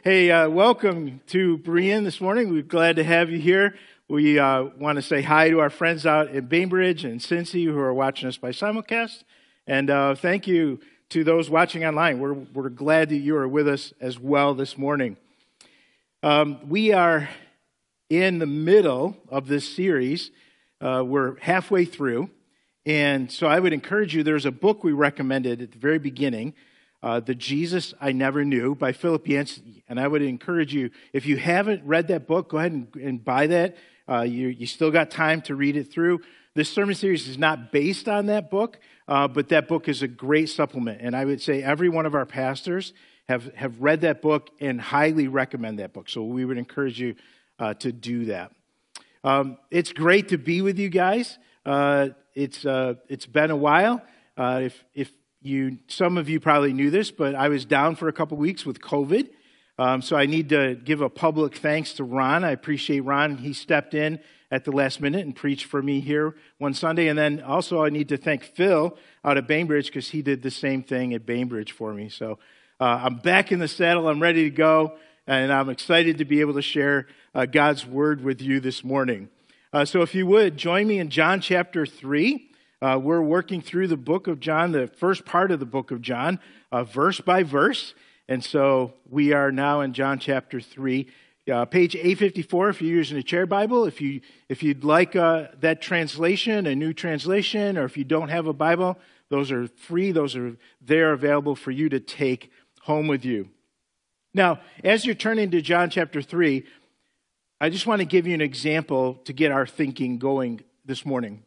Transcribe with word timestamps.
Hey, 0.00 0.30
uh, 0.30 0.48
welcome 0.48 1.20
to 1.28 1.58
Berean 1.58 2.04
this 2.04 2.18
morning. 2.18 2.50
We're 2.50 2.62
glad 2.62 2.96
to 2.96 3.04
have 3.04 3.30
you 3.30 3.38
here. 3.38 3.74
We 4.08 4.38
uh, 4.38 4.62
want 4.78 4.96
to 4.96 5.02
say 5.02 5.20
hi 5.20 5.50
to 5.50 5.60
our 5.60 5.68
friends 5.68 6.06
out 6.06 6.30
in 6.30 6.46
Bainbridge 6.46 7.04
and 7.04 7.20
Cincy 7.20 7.66
who 7.66 7.78
are 7.78 7.92
watching 7.92 8.26
us 8.26 8.38
by 8.38 8.52
simulcast. 8.52 9.22
And 9.66 9.90
uh, 9.90 10.14
thank 10.14 10.46
you 10.46 10.80
to 11.10 11.24
those 11.24 11.50
watching 11.50 11.84
online. 11.84 12.20
We're, 12.20 12.32
we're 12.32 12.70
glad 12.70 13.10
that 13.10 13.18
you 13.18 13.36
are 13.36 13.46
with 13.46 13.68
us 13.68 13.92
as 14.00 14.18
well 14.18 14.54
this 14.54 14.78
morning. 14.78 15.18
Um, 16.22 16.70
we 16.70 16.94
are 16.94 17.28
in 18.08 18.38
the 18.38 18.46
middle 18.46 19.18
of 19.28 19.46
this 19.46 19.68
series. 19.68 20.30
Uh, 20.80 21.04
we're 21.04 21.38
halfway 21.40 21.84
through. 21.84 22.30
And 22.86 23.30
so 23.30 23.46
I 23.46 23.60
would 23.60 23.74
encourage 23.74 24.14
you, 24.14 24.22
there's 24.22 24.46
a 24.46 24.52
book 24.52 24.82
we 24.84 24.92
recommended 24.92 25.60
at 25.60 25.72
the 25.72 25.78
very 25.78 25.98
beginning 25.98 26.54
uh, 27.02 27.20
The 27.20 27.34
Jesus 27.34 27.94
I 28.00 28.12
Never 28.12 28.44
Knew 28.44 28.74
by 28.74 28.92
Philip 28.92 29.26
Yancey. 29.26 29.84
And 29.88 29.98
I 29.98 30.06
would 30.06 30.22
encourage 30.22 30.72
you, 30.74 30.90
if 31.12 31.26
you 31.26 31.36
haven't 31.36 31.84
read 31.84 32.08
that 32.08 32.26
book, 32.26 32.50
go 32.50 32.58
ahead 32.58 32.72
and, 32.72 32.94
and 32.96 33.24
buy 33.24 33.46
that. 33.48 33.76
Uh, 34.08 34.22
you, 34.22 34.48
you 34.48 34.66
still 34.66 34.90
got 34.90 35.10
time 35.10 35.40
to 35.42 35.54
read 35.54 35.76
it 35.76 35.92
through. 35.92 36.20
This 36.54 36.68
sermon 36.68 36.94
series 36.94 37.28
is 37.28 37.38
not 37.38 37.72
based 37.72 38.08
on 38.08 38.26
that 38.26 38.50
book, 38.50 38.78
uh, 39.08 39.26
but 39.26 39.48
that 39.48 39.68
book 39.68 39.88
is 39.88 40.02
a 40.02 40.08
great 40.08 40.48
supplement. 40.48 41.00
And 41.00 41.16
I 41.16 41.24
would 41.24 41.40
say 41.40 41.62
every 41.62 41.88
one 41.88 42.04
of 42.04 42.14
our 42.14 42.26
pastors 42.26 42.92
have, 43.28 43.54
have 43.54 43.80
read 43.80 44.02
that 44.02 44.20
book 44.20 44.50
and 44.60 44.80
highly 44.80 45.28
recommend 45.28 45.78
that 45.78 45.92
book. 45.92 46.08
So 46.08 46.24
we 46.24 46.44
would 46.44 46.58
encourage 46.58 47.00
you 47.00 47.14
uh, 47.58 47.74
to 47.74 47.92
do 47.92 48.26
that. 48.26 48.52
Um, 49.24 49.56
it's 49.70 49.92
great 49.92 50.28
to 50.28 50.38
be 50.38 50.62
with 50.62 50.78
you 50.78 50.88
guys. 50.88 51.38
Uh, 51.64 52.08
it's, 52.34 52.66
uh, 52.66 52.94
it's 53.08 53.26
been 53.26 53.50
a 53.50 53.56
while. 53.56 54.02
Uh, 54.36 54.60
if, 54.64 54.84
if 54.94 55.12
you, 55.42 55.78
some 55.88 56.16
of 56.16 56.28
you 56.28 56.40
probably 56.40 56.72
knew 56.72 56.90
this, 56.90 57.10
but 57.10 57.34
I 57.34 57.48
was 57.48 57.64
down 57.64 57.96
for 57.96 58.08
a 58.08 58.12
couple 58.12 58.36
weeks 58.36 58.64
with 58.64 58.80
COVID. 58.80 59.28
Um, 59.78 60.02
so 60.02 60.16
I 60.16 60.26
need 60.26 60.50
to 60.50 60.74
give 60.74 61.00
a 61.00 61.08
public 61.08 61.56
thanks 61.56 61.94
to 61.94 62.04
Ron. 62.04 62.44
I 62.44 62.50
appreciate 62.50 63.00
Ron. 63.00 63.38
He 63.38 63.52
stepped 63.52 63.94
in 63.94 64.20
at 64.50 64.64
the 64.64 64.70
last 64.70 65.00
minute 65.00 65.24
and 65.24 65.34
preached 65.34 65.64
for 65.64 65.82
me 65.82 66.00
here 66.00 66.34
one 66.58 66.74
Sunday. 66.74 67.08
And 67.08 67.18
then 67.18 67.40
also 67.40 67.82
I 67.84 67.88
need 67.88 68.10
to 68.10 68.16
thank 68.16 68.44
Phil 68.44 68.96
out 69.24 69.38
of 69.38 69.46
Bainbridge 69.46 69.86
because 69.86 70.10
he 70.10 70.22
did 70.22 70.42
the 70.42 70.50
same 70.50 70.82
thing 70.82 71.14
at 71.14 71.24
Bainbridge 71.24 71.72
for 71.72 71.92
me. 71.94 72.08
So 72.10 72.38
uh, 72.78 73.00
I'm 73.02 73.16
back 73.16 73.50
in 73.50 73.58
the 73.58 73.68
saddle. 73.68 74.08
I'm 74.08 74.20
ready 74.20 74.44
to 74.44 74.50
go. 74.50 74.96
And 75.26 75.52
I'm 75.52 75.70
excited 75.70 76.18
to 76.18 76.24
be 76.24 76.40
able 76.40 76.54
to 76.54 76.62
share 76.62 77.06
uh, 77.34 77.46
God's 77.46 77.86
word 77.86 78.22
with 78.22 78.42
you 78.42 78.60
this 78.60 78.84
morning. 78.84 79.28
Uh, 79.72 79.84
so 79.84 80.02
if 80.02 80.14
you 80.14 80.26
would, 80.26 80.56
join 80.56 80.86
me 80.86 80.98
in 80.98 81.08
John 81.08 81.40
chapter 81.40 81.86
3. 81.86 82.51
Uh, 82.82 82.98
we're 82.98 83.22
working 83.22 83.60
through 83.60 83.86
the 83.86 83.96
book 83.96 84.26
of 84.26 84.40
John, 84.40 84.72
the 84.72 84.88
first 84.88 85.24
part 85.24 85.52
of 85.52 85.60
the 85.60 85.66
book 85.66 85.92
of 85.92 86.02
John, 86.02 86.40
uh, 86.72 86.82
verse 86.82 87.20
by 87.20 87.44
verse. 87.44 87.94
And 88.28 88.42
so 88.42 88.94
we 89.08 89.32
are 89.32 89.52
now 89.52 89.82
in 89.82 89.92
John 89.92 90.18
chapter 90.18 90.60
3. 90.60 91.06
Uh, 91.52 91.64
page 91.64 91.94
854 91.94 92.70
if 92.70 92.82
you're 92.82 92.96
using 92.96 93.18
a 93.18 93.22
chair 93.22 93.46
Bible. 93.46 93.84
If, 93.84 94.00
you, 94.00 94.20
if 94.48 94.64
you'd 94.64 94.82
like 94.82 95.14
uh, 95.14 95.48
that 95.60 95.80
translation, 95.80 96.66
a 96.66 96.74
new 96.74 96.92
translation, 96.92 97.78
or 97.78 97.84
if 97.84 97.96
you 97.96 98.02
don't 98.02 98.30
have 98.30 98.48
a 98.48 98.52
Bible, 98.52 98.98
those 99.28 99.52
are 99.52 99.68
free. 99.68 100.10
Those 100.10 100.34
are 100.34 100.56
there 100.80 101.12
available 101.12 101.54
for 101.54 101.70
you 101.70 101.88
to 101.88 102.00
take 102.00 102.50
home 102.80 103.06
with 103.06 103.24
you. 103.24 103.48
Now, 104.34 104.58
as 104.82 105.06
you're 105.06 105.14
turning 105.14 105.52
to 105.52 105.62
John 105.62 105.88
chapter 105.88 106.20
3, 106.20 106.64
I 107.60 107.70
just 107.70 107.86
want 107.86 108.00
to 108.00 108.06
give 108.06 108.26
you 108.26 108.34
an 108.34 108.40
example 108.40 109.20
to 109.24 109.32
get 109.32 109.52
our 109.52 109.68
thinking 109.68 110.18
going 110.18 110.62
this 110.84 111.06
morning. 111.06 111.44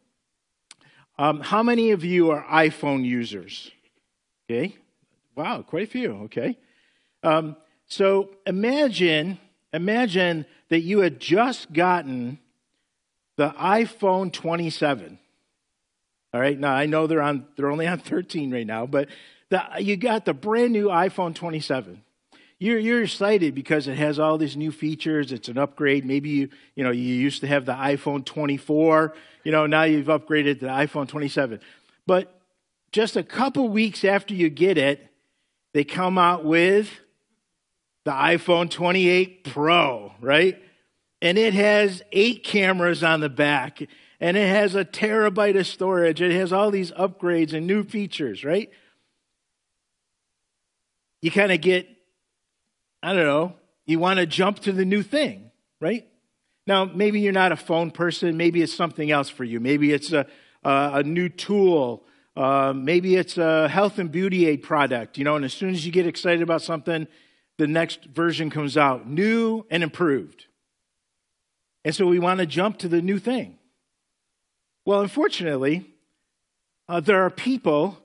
Um, 1.18 1.40
how 1.40 1.62
many 1.62 1.92
of 1.92 2.04
you 2.04 2.30
are 2.30 2.44
iPhone 2.44 3.04
users? 3.04 3.70
Okay. 4.50 4.76
Wow, 5.34 5.62
quite 5.62 5.84
a 5.84 5.90
few. 5.90 6.12
Okay. 6.24 6.58
Um, 7.22 7.56
so 7.86 8.30
imagine, 8.46 9.38
imagine 9.72 10.46
that 10.68 10.80
you 10.80 11.00
had 11.00 11.20
just 11.20 11.72
gotten 11.72 12.38
the 13.36 13.50
iPhone 13.50 14.32
27. 14.32 15.18
All 16.34 16.40
right. 16.40 16.58
Now 16.58 16.74
I 16.74 16.86
know 16.86 17.06
they're 17.06 17.22
on, 17.22 17.46
they're 17.56 17.70
only 17.70 17.86
on 17.86 17.98
13 17.98 18.52
right 18.52 18.66
now, 18.66 18.86
but 18.86 19.08
the, 19.48 19.62
you 19.78 19.96
got 19.96 20.24
the 20.24 20.34
brand 20.34 20.72
new 20.72 20.88
iPhone 20.88 21.34
27 21.34 22.02
you're, 22.58 22.78
you're 22.78 23.02
excited 23.02 23.54
because 23.54 23.86
it 23.86 23.98
has 23.98 24.18
all 24.18 24.38
these 24.38 24.56
new 24.56 24.72
features. 24.72 25.30
It's 25.30 25.48
an 25.48 25.58
upgrade. 25.58 26.04
Maybe 26.06 26.30
you, 26.30 26.48
you 26.74 26.84
know, 26.84 26.90
you 26.90 27.02
used 27.02 27.42
to 27.42 27.46
have 27.46 27.66
the 27.66 27.74
iPhone 27.74 28.24
24. 28.24 29.14
You 29.44 29.52
know, 29.52 29.66
now 29.66 29.82
you've 29.82 30.06
upgraded 30.06 30.60
to 30.60 30.66
the 30.66 30.72
iPhone 30.72 31.06
27. 31.06 31.60
But 32.06 32.40
just 32.92 33.16
a 33.16 33.22
couple 33.22 33.68
weeks 33.68 34.04
after 34.04 34.32
you 34.32 34.48
get 34.48 34.78
it, 34.78 35.06
they 35.74 35.84
come 35.84 36.16
out 36.16 36.44
with 36.44 36.90
the 38.06 38.12
iPhone 38.12 38.70
28 38.70 39.44
Pro, 39.44 40.12
right? 40.20 40.62
And 41.20 41.36
it 41.36 41.52
has 41.52 42.02
eight 42.12 42.44
cameras 42.44 43.02
on 43.02 43.20
the 43.20 43.28
back, 43.28 43.82
and 44.20 44.36
it 44.36 44.48
has 44.48 44.74
a 44.74 44.84
terabyte 44.84 45.58
of 45.58 45.66
storage. 45.66 46.22
It 46.22 46.32
has 46.32 46.52
all 46.52 46.70
these 46.70 46.92
upgrades 46.92 47.52
and 47.52 47.66
new 47.66 47.84
features, 47.84 48.44
right? 48.44 48.70
You 51.20 51.30
kind 51.30 51.52
of 51.52 51.60
get 51.60 51.88
I 53.02 53.12
don't 53.12 53.24
know, 53.24 53.54
you 53.84 53.98
want 53.98 54.18
to 54.18 54.26
jump 54.26 54.60
to 54.60 54.72
the 54.72 54.84
new 54.84 55.02
thing, 55.02 55.50
right? 55.80 56.06
Now, 56.66 56.84
maybe 56.84 57.20
you're 57.20 57.32
not 57.32 57.52
a 57.52 57.56
phone 57.56 57.90
person. 57.90 58.36
Maybe 58.36 58.60
it's 58.60 58.74
something 58.74 59.10
else 59.10 59.28
for 59.28 59.44
you. 59.44 59.60
Maybe 59.60 59.92
it's 59.92 60.12
a, 60.12 60.26
a, 60.64 60.90
a 60.94 61.02
new 61.04 61.28
tool. 61.28 62.04
Uh, 62.36 62.72
maybe 62.74 63.14
it's 63.16 63.38
a 63.38 63.68
health 63.68 63.98
and 63.98 64.10
beauty 64.10 64.46
aid 64.46 64.62
product, 64.62 65.16
you 65.16 65.24
know, 65.24 65.36
and 65.36 65.44
as 65.44 65.54
soon 65.54 65.70
as 65.70 65.86
you 65.86 65.92
get 65.92 66.06
excited 66.06 66.42
about 66.42 66.62
something, 66.62 67.06
the 67.58 67.66
next 67.66 68.04
version 68.04 68.50
comes 68.50 68.76
out 68.76 69.08
new 69.08 69.64
and 69.70 69.82
improved. 69.82 70.46
And 71.84 71.94
so 71.94 72.06
we 72.06 72.18
want 72.18 72.40
to 72.40 72.46
jump 72.46 72.78
to 72.78 72.88
the 72.88 73.00
new 73.00 73.18
thing. 73.18 73.58
Well, 74.84 75.00
unfortunately, 75.00 75.94
uh, 76.88 77.00
there 77.00 77.24
are 77.24 77.30
people 77.30 77.98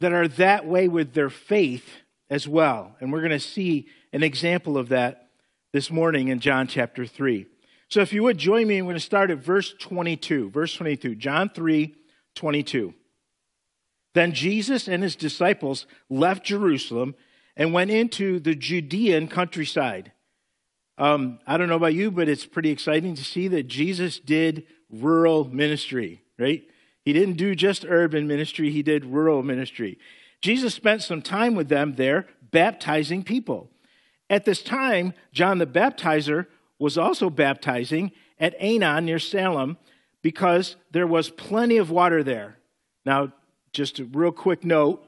that 0.00 0.12
are 0.12 0.28
that 0.28 0.66
way 0.66 0.88
with 0.88 1.14
their 1.14 1.30
faith 1.30 1.88
as 2.28 2.48
well. 2.48 2.96
And 3.00 3.12
we're 3.12 3.20
going 3.20 3.30
to 3.30 3.40
see 3.40 3.86
an 4.12 4.22
example 4.22 4.76
of 4.76 4.90
that 4.90 5.28
this 5.72 5.90
morning 5.90 6.28
in 6.28 6.40
John 6.40 6.66
chapter 6.66 7.06
3. 7.06 7.46
So 7.88 8.00
if 8.00 8.12
you 8.12 8.22
would 8.22 8.38
join 8.38 8.66
me, 8.66 8.78
I'm 8.78 8.84
going 8.84 8.94
to 8.94 9.00
start 9.00 9.30
at 9.30 9.38
verse 9.38 9.74
22. 9.78 10.50
Verse 10.50 10.74
22, 10.74 11.14
John 11.14 11.50
3 11.50 11.94
22. 12.34 12.94
Then 14.14 14.32
Jesus 14.32 14.88
and 14.88 15.02
his 15.02 15.16
disciples 15.16 15.86
left 16.08 16.44
Jerusalem 16.44 17.14
and 17.56 17.72
went 17.72 17.90
into 17.90 18.40
the 18.40 18.54
Judean 18.54 19.28
countryside. 19.28 20.12
Um, 20.98 21.38
I 21.46 21.56
don't 21.56 21.68
know 21.68 21.76
about 21.76 21.94
you, 21.94 22.10
but 22.10 22.28
it's 22.28 22.46
pretty 22.46 22.70
exciting 22.70 23.14
to 23.14 23.24
see 23.24 23.48
that 23.48 23.64
Jesus 23.64 24.18
did 24.18 24.64
rural 24.90 25.44
ministry, 25.44 26.22
right? 26.38 26.62
He 27.04 27.12
didn't 27.12 27.36
do 27.36 27.54
just 27.54 27.84
urban 27.86 28.26
ministry, 28.26 28.70
he 28.70 28.82
did 28.82 29.04
rural 29.04 29.42
ministry. 29.42 29.98
Jesus 30.40 30.74
spent 30.74 31.02
some 31.02 31.22
time 31.22 31.54
with 31.54 31.68
them 31.68 31.94
there, 31.94 32.26
baptizing 32.50 33.22
people. 33.22 33.70
At 34.32 34.46
this 34.46 34.62
time, 34.62 35.12
John 35.30 35.58
the 35.58 35.66
Baptizer 35.66 36.46
was 36.78 36.96
also 36.96 37.28
baptizing 37.28 38.12
at 38.40 38.58
Aenon 38.58 39.04
near 39.04 39.18
Salem 39.18 39.76
because 40.22 40.76
there 40.90 41.06
was 41.06 41.28
plenty 41.28 41.76
of 41.76 41.90
water 41.90 42.22
there. 42.24 42.56
Now, 43.04 43.34
just 43.74 43.98
a 43.98 44.04
real 44.06 44.32
quick 44.32 44.64
note 44.64 45.06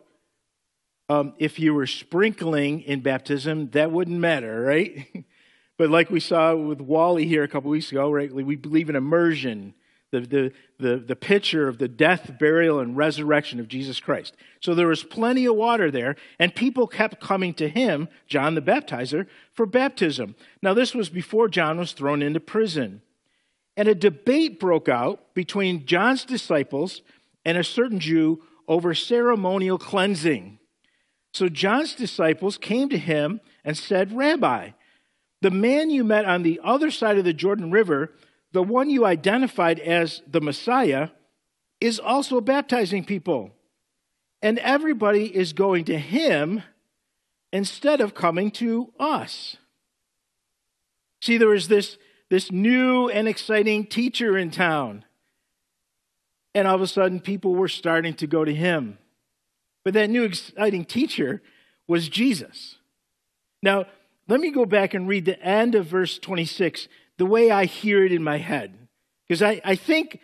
um, 1.08 1.32
if 1.38 1.58
you 1.58 1.72
were 1.72 1.86
sprinkling 1.86 2.82
in 2.82 3.00
baptism, 3.00 3.70
that 3.70 3.90
wouldn't 3.90 4.20
matter, 4.20 4.60
right? 4.60 5.06
but 5.78 5.88
like 5.88 6.10
we 6.10 6.20
saw 6.20 6.54
with 6.54 6.82
Wally 6.82 7.26
here 7.26 7.42
a 7.42 7.48
couple 7.48 7.70
weeks 7.70 7.90
ago, 7.90 8.10
right? 8.10 8.30
We 8.30 8.56
believe 8.56 8.90
in 8.90 8.96
immersion 8.96 9.72
the, 10.20 10.20
the, 10.20 10.52
the, 10.78 10.96
the 10.96 11.16
picture 11.16 11.66
of 11.66 11.78
the 11.78 11.88
death, 11.88 12.38
burial, 12.38 12.78
and 12.78 12.96
resurrection 12.96 13.58
of 13.58 13.68
Jesus 13.68 14.00
Christ. 14.00 14.34
So 14.60 14.74
there 14.74 14.86
was 14.86 15.02
plenty 15.02 15.46
of 15.46 15.56
water 15.56 15.90
there, 15.90 16.16
and 16.38 16.54
people 16.54 16.86
kept 16.86 17.20
coming 17.20 17.54
to 17.54 17.68
him, 17.68 18.08
John 18.26 18.54
the 18.54 18.62
Baptizer, 18.62 19.26
for 19.52 19.66
baptism. 19.66 20.36
Now, 20.62 20.74
this 20.74 20.94
was 20.94 21.08
before 21.08 21.48
John 21.48 21.78
was 21.78 21.92
thrown 21.92 22.22
into 22.22 22.40
prison. 22.40 23.02
And 23.76 23.88
a 23.88 23.94
debate 23.94 24.60
broke 24.60 24.88
out 24.88 25.34
between 25.34 25.84
John's 25.84 26.24
disciples 26.24 27.02
and 27.44 27.58
a 27.58 27.64
certain 27.64 27.98
Jew 27.98 28.42
over 28.68 28.94
ceremonial 28.94 29.78
cleansing. 29.78 30.58
So 31.32 31.48
John's 31.48 31.94
disciples 31.94 32.56
came 32.56 32.88
to 32.90 32.98
him 32.98 33.40
and 33.64 33.76
said, 33.76 34.16
Rabbi, 34.16 34.70
the 35.42 35.50
man 35.50 35.90
you 35.90 36.04
met 36.04 36.24
on 36.24 36.44
the 36.44 36.60
other 36.62 36.92
side 36.92 37.18
of 37.18 37.24
the 37.24 37.32
Jordan 37.32 37.72
River 37.72 38.12
the 38.54 38.62
one 38.62 38.88
you 38.88 39.04
identified 39.04 39.80
as 39.80 40.22
the 40.28 40.40
Messiah 40.40 41.08
is 41.80 41.98
also 41.98 42.40
baptizing 42.40 43.04
people. 43.04 43.50
And 44.40 44.60
everybody 44.60 45.26
is 45.26 45.52
going 45.52 45.86
to 45.86 45.98
him 45.98 46.62
instead 47.52 48.00
of 48.00 48.14
coming 48.14 48.52
to 48.52 48.92
us. 48.98 49.56
See, 51.20 51.36
there 51.36 51.48
was 51.48 51.66
this, 51.66 51.98
this 52.30 52.52
new 52.52 53.08
and 53.08 53.26
exciting 53.26 53.86
teacher 53.86 54.38
in 54.38 54.52
town. 54.52 55.04
And 56.54 56.68
all 56.68 56.76
of 56.76 56.80
a 56.80 56.86
sudden, 56.86 57.18
people 57.18 57.56
were 57.56 57.66
starting 57.66 58.14
to 58.14 58.28
go 58.28 58.44
to 58.44 58.54
him. 58.54 58.98
But 59.84 59.94
that 59.94 60.10
new 60.10 60.22
exciting 60.22 60.84
teacher 60.84 61.42
was 61.88 62.08
Jesus. 62.08 62.76
Now, 63.64 63.86
let 64.28 64.38
me 64.38 64.52
go 64.52 64.64
back 64.64 64.94
and 64.94 65.08
read 65.08 65.24
the 65.24 65.42
end 65.42 65.74
of 65.74 65.86
verse 65.86 66.18
26 66.18 66.86
the 67.18 67.26
way 67.26 67.50
I 67.50 67.64
hear 67.64 68.04
it 68.04 68.12
in 68.12 68.22
my 68.22 68.38
head. 68.38 68.88
Because 69.26 69.42
I, 69.42 69.60
I 69.64 69.76
think 69.76 70.20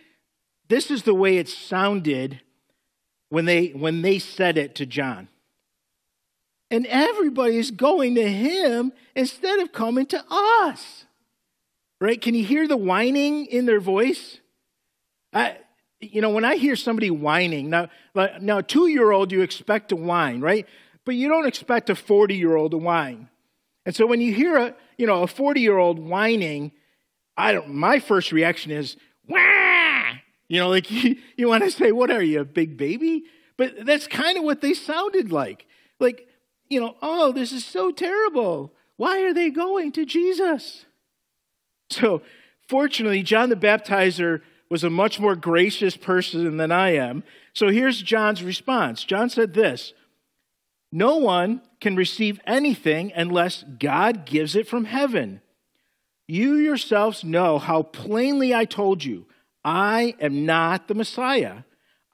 this 0.69 0.91
is 0.91 1.03
the 1.03 1.15
way 1.15 1.39
it 1.39 1.49
sounded 1.49 2.41
when 3.29 3.45
they, 3.45 3.69
when 3.69 4.03
they 4.03 4.19
said 4.19 4.59
it 4.59 4.75
to 4.77 4.87
John. 4.87 5.29
And 6.71 6.87
everybody 6.87 7.57
is 7.57 7.71
going 7.71 8.15
to 8.15 8.31
him 8.31 8.93
instead 9.17 9.59
of 9.61 9.73
coming 9.73 10.07
to 10.07 10.25
us. 10.31 11.05
Right? 12.01 12.21
Can 12.21 12.35
you 12.35 12.45
hear 12.45 12.69
the 12.69 12.77
whining 12.77 13.47
in 13.47 13.67
their 13.67 13.81
voice? 13.81 14.39
I, 15.33 15.59
you 16.01 16.21
know, 16.21 16.31
when 16.31 16.45
I 16.45 16.57
hear 16.57 16.77
somebody 16.77 17.11
whining, 17.11 17.69
now, 17.69 17.89
now 18.41 18.59
a 18.59 18.63
two 18.63 18.87
year 18.87 19.11
old, 19.11 19.33
you 19.33 19.43
expect 19.43 19.91
to 19.91 19.97
whine, 19.97 20.41
right? 20.41 20.67
But 21.05 21.15
you 21.15 21.29
don't 21.29 21.47
expect 21.47 21.91
a 21.91 21.95
40 21.95 22.37
year 22.37 22.57
old 22.57 22.71
to 22.71 22.79
whine. 22.79 23.29
And 23.85 23.95
so 23.95 24.07
when 24.07 24.21
you 24.21 24.33
hear 24.33 24.57
a, 24.57 24.75
you 24.97 25.07
know, 25.07 25.23
a 25.23 25.27
40 25.27 25.61
year 25.61 25.77
old 25.77 25.99
whining, 25.99 26.73
I 27.41 27.53
don't, 27.53 27.75
my 27.75 27.99
first 27.99 28.33
reaction 28.33 28.71
is, 28.71 28.97
wah! 29.29 30.03
You 30.49 30.61
know, 30.61 30.69
like 30.69 30.91
you, 30.91 31.17
you 31.37 31.49
want 31.49 31.65
to 31.65 31.71
say, 31.71 31.93
what 31.93 32.11
are 32.11 32.23
you, 32.23 32.41
a 32.41 32.45
big 32.45 32.77
baby? 32.77 33.25
But 33.57 33.85
that's 33.85 34.07
kind 34.07 34.39
of 34.39 34.45
what 34.45 34.61
they 34.61 34.75
sounded 34.75 35.33
like. 35.33 35.67
Like, 35.99 36.27
you 36.69 36.81
know, 36.81 36.97
oh, 37.03 37.33
this 37.33 37.53
is 37.53 37.65
so 37.65 37.91
terrible. 37.91 38.73
Why 38.97 39.23
are 39.23 39.35
they 39.35 39.51
going 39.51 39.93
to 39.93 40.07
Jesus? 40.07 40.87
So, 41.91 42.23
fortunately, 42.69 43.23
John 43.23 43.49
the 43.49 43.57
Baptizer 43.57 44.43
was 44.71 44.85
a 44.85 44.91
much 44.91 45.19
more 45.19 45.35
gracious 45.35 45.97
person 45.97 46.57
than 46.57 46.71
I 46.71 46.95
am. 46.95 47.25
So 47.53 47.69
here's 47.69 48.01
John's 48.01 48.43
response 48.43 49.05
John 49.05 49.29
said 49.29 49.53
this 49.53 49.93
No 50.93 51.17
one 51.17 51.63
can 51.81 51.97
receive 51.97 52.41
anything 52.47 53.13
unless 53.15 53.65
God 53.79 54.25
gives 54.25 54.55
it 54.55 54.69
from 54.69 54.85
heaven. 54.85 55.43
You 56.31 56.55
yourselves 56.55 57.25
know 57.25 57.59
how 57.59 57.83
plainly 57.83 58.55
I 58.55 58.65
told 58.65 59.03
you, 59.03 59.27
I 59.65 60.15
am 60.21 60.47
not 60.47 60.87
the 60.87 60.95
Messiah. 60.95 61.65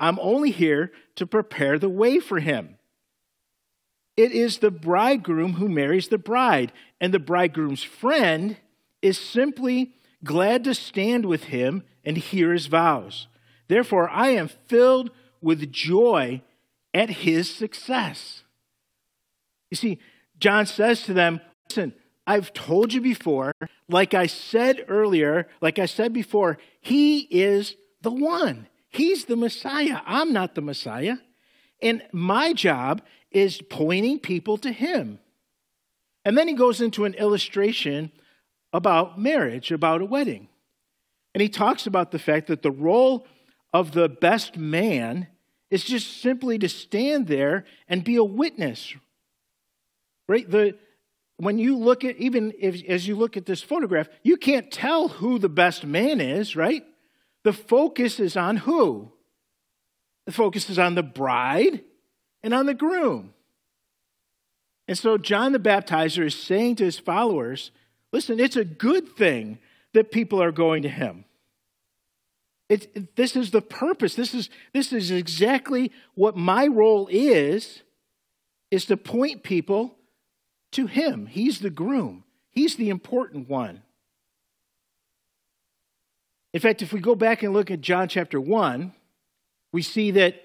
I'm 0.00 0.18
only 0.20 0.52
here 0.52 0.90
to 1.16 1.26
prepare 1.26 1.78
the 1.78 1.90
way 1.90 2.18
for 2.18 2.40
him. 2.40 2.78
It 4.16 4.32
is 4.32 4.56
the 4.56 4.70
bridegroom 4.70 5.52
who 5.52 5.68
marries 5.68 6.08
the 6.08 6.16
bride, 6.16 6.72
and 6.98 7.12
the 7.12 7.18
bridegroom's 7.18 7.82
friend 7.82 8.56
is 9.02 9.18
simply 9.18 9.92
glad 10.24 10.64
to 10.64 10.72
stand 10.72 11.26
with 11.26 11.44
him 11.44 11.82
and 12.02 12.16
hear 12.16 12.54
his 12.54 12.68
vows. 12.68 13.26
Therefore, 13.68 14.08
I 14.08 14.30
am 14.30 14.48
filled 14.48 15.10
with 15.42 15.70
joy 15.70 16.40
at 16.94 17.10
his 17.10 17.54
success. 17.54 18.44
You 19.70 19.76
see, 19.76 19.98
John 20.38 20.64
says 20.64 21.02
to 21.02 21.12
them, 21.12 21.42
Listen, 21.68 21.92
I've 22.26 22.52
told 22.52 22.92
you 22.92 23.00
before, 23.00 23.52
like 23.88 24.14
I 24.14 24.26
said 24.26 24.84
earlier, 24.88 25.48
like 25.60 25.78
I 25.78 25.86
said 25.86 26.12
before, 26.12 26.58
he 26.80 27.20
is 27.20 27.76
the 28.02 28.10
one. 28.10 28.68
He's 28.88 29.26
the 29.26 29.36
Messiah. 29.36 30.00
I'm 30.06 30.32
not 30.32 30.54
the 30.54 30.62
Messiah. 30.62 31.16
And 31.80 32.02
my 32.12 32.52
job 32.52 33.02
is 33.30 33.62
pointing 33.62 34.18
people 34.18 34.56
to 34.58 34.72
him. 34.72 35.18
And 36.24 36.36
then 36.36 36.48
he 36.48 36.54
goes 36.54 36.80
into 36.80 37.04
an 37.04 37.14
illustration 37.14 38.10
about 38.72 39.20
marriage, 39.20 39.70
about 39.70 40.02
a 40.02 40.06
wedding. 40.06 40.48
And 41.34 41.42
he 41.42 41.48
talks 41.48 41.86
about 41.86 42.10
the 42.10 42.18
fact 42.18 42.48
that 42.48 42.62
the 42.62 42.70
role 42.70 43.26
of 43.72 43.92
the 43.92 44.08
best 44.08 44.56
man 44.56 45.28
is 45.70 45.84
just 45.84 46.22
simply 46.22 46.58
to 46.58 46.68
stand 46.68 47.26
there 47.26 47.64
and 47.88 48.02
be 48.02 48.16
a 48.16 48.24
witness. 48.24 48.94
Right? 50.28 50.50
The, 50.50 50.76
when 51.38 51.58
you 51.58 51.76
look 51.76 52.04
at, 52.04 52.16
even 52.16 52.54
if, 52.58 52.82
as 52.88 53.06
you 53.06 53.14
look 53.14 53.36
at 53.36 53.46
this 53.46 53.62
photograph, 53.62 54.08
you 54.22 54.36
can't 54.36 54.70
tell 54.70 55.08
who 55.08 55.38
the 55.38 55.48
best 55.48 55.84
man 55.84 56.20
is, 56.20 56.56
right? 56.56 56.84
The 57.44 57.52
focus 57.52 58.18
is 58.20 58.36
on 58.36 58.56
who? 58.56 59.12
The 60.24 60.32
focus 60.32 60.70
is 60.70 60.78
on 60.78 60.94
the 60.94 61.02
bride 61.02 61.82
and 62.42 62.54
on 62.54 62.66
the 62.66 62.74
groom. 62.74 63.34
And 64.88 64.96
so 64.96 65.18
John 65.18 65.52
the 65.52 65.58
Baptizer 65.58 66.24
is 66.24 66.34
saying 66.34 66.76
to 66.76 66.84
his 66.84 66.98
followers, 66.98 67.70
listen, 68.12 68.40
it's 68.40 68.56
a 68.56 68.64
good 68.64 69.16
thing 69.16 69.58
that 69.92 70.10
people 70.10 70.42
are 70.42 70.52
going 70.52 70.82
to 70.82 70.88
him. 70.88 71.24
It, 72.68 73.14
this 73.14 73.36
is 73.36 73.50
the 73.50 73.62
purpose. 73.62 74.14
This 74.14 74.34
is, 74.34 74.48
this 74.72 74.92
is 74.92 75.10
exactly 75.10 75.92
what 76.14 76.36
my 76.36 76.66
role 76.66 77.08
is, 77.10 77.82
is 78.70 78.86
to 78.86 78.96
point 78.96 79.42
people 79.42 79.95
to 80.72 80.86
him. 80.86 81.26
He's 81.26 81.60
the 81.60 81.70
groom. 81.70 82.24
He's 82.50 82.76
the 82.76 82.88
important 82.88 83.48
one. 83.48 83.82
In 86.52 86.60
fact, 86.60 86.80
if 86.80 86.92
we 86.92 87.00
go 87.00 87.14
back 87.14 87.42
and 87.42 87.52
look 87.52 87.70
at 87.70 87.80
John 87.80 88.08
chapter 88.08 88.40
1, 88.40 88.92
we 89.72 89.82
see 89.82 90.10
that, 90.12 90.42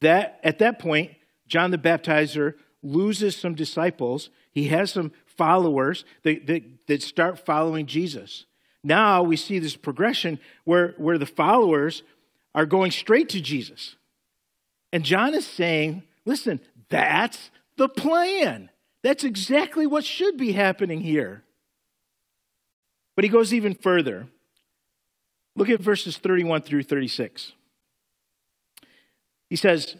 that 0.00 0.38
at 0.44 0.60
that 0.60 0.78
point, 0.78 1.12
John 1.48 1.70
the 1.72 1.78
Baptizer 1.78 2.54
loses 2.82 3.36
some 3.36 3.54
disciples. 3.54 4.30
He 4.52 4.68
has 4.68 4.92
some 4.92 5.12
followers 5.26 6.04
that, 6.22 6.46
that, 6.46 6.62
that 6.86 7.02
start 7.02 7.44
following 7.44 7.86
Jesus. 7.86 8.46
Now 8.84 9.22
we 9.22 9.36
see 9.36 9.58
this 9.58 9.76
progression 9.76 10.38
where, 10.64 10.94
where 10.98 11.18
the 11.18 11.26
followers 11.26 12.02
are 12.54 12.66
going 12.66 12.92
straight 12.92 13.30
to 13.30 13.40
Jesus. 13.40 13.96
And 14.92 15.02
John 15.04 15.34
is 15.34 15.46
saying, 15.46 16.04
listen, 16.24 16.60
that's 16.90 17.50
the 17.76 17.88
plan. 17.88 18.70
That's 19.04 19.22
exactly 19.22 19.86
what 19.86 20.02
should 20.02 20.38
be 20.38 20.52
happening 20.52 21.02
here. 21.02 21.44
But 23.14 23.24
he 23.24 23.28
goes 23.28 23.52
even 23.52 23.74
further. 23.74 24.28
Look 25.54 25.68
at 25.68 25.80
verses 25.80 26.16
31 26.16 26.62
through 26.62 26.84
36. 26.84 27.52
He 29.50 29.56
says, 29.56 29.96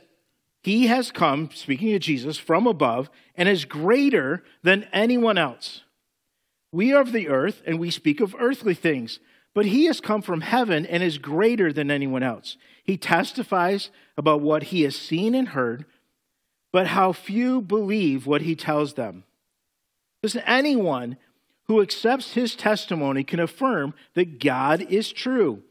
He 0.62 0.86
has 0.86 1.12
come, 1.12 1.50
speaking 1.52 1.94
of 1.94 2.00
Jesus, 2.00 2.38
from 2.38 2.66
above 2.66 3.10
and 3.36 3.46
is 3.46 3.66
greater 3.66 4.42
than 4.62 4.88
anyone 4.90 5.36
else. 5.36 5.82
We 6.72 6.94
are 6.94 7.02
of 7.02 7.12
the 7.12 7.28
earth, 7.28 7.62
and 7.66 7.78
we 7.78 7.90
speak 7.90 8.20
of 8.20 8.34
earthly 8.38 8.74
things. 8.74 9.20
But 9.54 9.66
he 9.66 9.84
has 9.84 10.00
come 10.00 10.22
from 10.22 10.40
heaven 10.40 10.86
and 10.86 11.02
is 11.02 11.18
greater 11.18 11.72
than 11.74 11.90
anyone 11.90 12.22
else. 12.22 12.56
He 12.82 12.96
testifies 12.96 13.90
about 14.16 14.40
what 14.40 14.64
he 14.64 14.82
has 14.82 14.96
seen 14.96 15.34
and 15.34 15.48
heard, 15.48 15.84
but 16.74 16.88
how 16.88 17.12
few 17.12 17.60
believe 17.60 18.26
what 18.26 18.42
he 18.42 18.56
tells 18.56 18.94
them. 18.94 19.22
Listen, 20.24 20.42
anyone 20.44 21.16
who 21.68 21.80
accepts 21.80 22.32
his 22.32 22.56
testimony 22.56 23.22
can 23.22 23.38
affirm 23.38 23.94
that 24.14 24.40
God 24.40 24.82
is 24.82 25.12
true, 25.12 25.62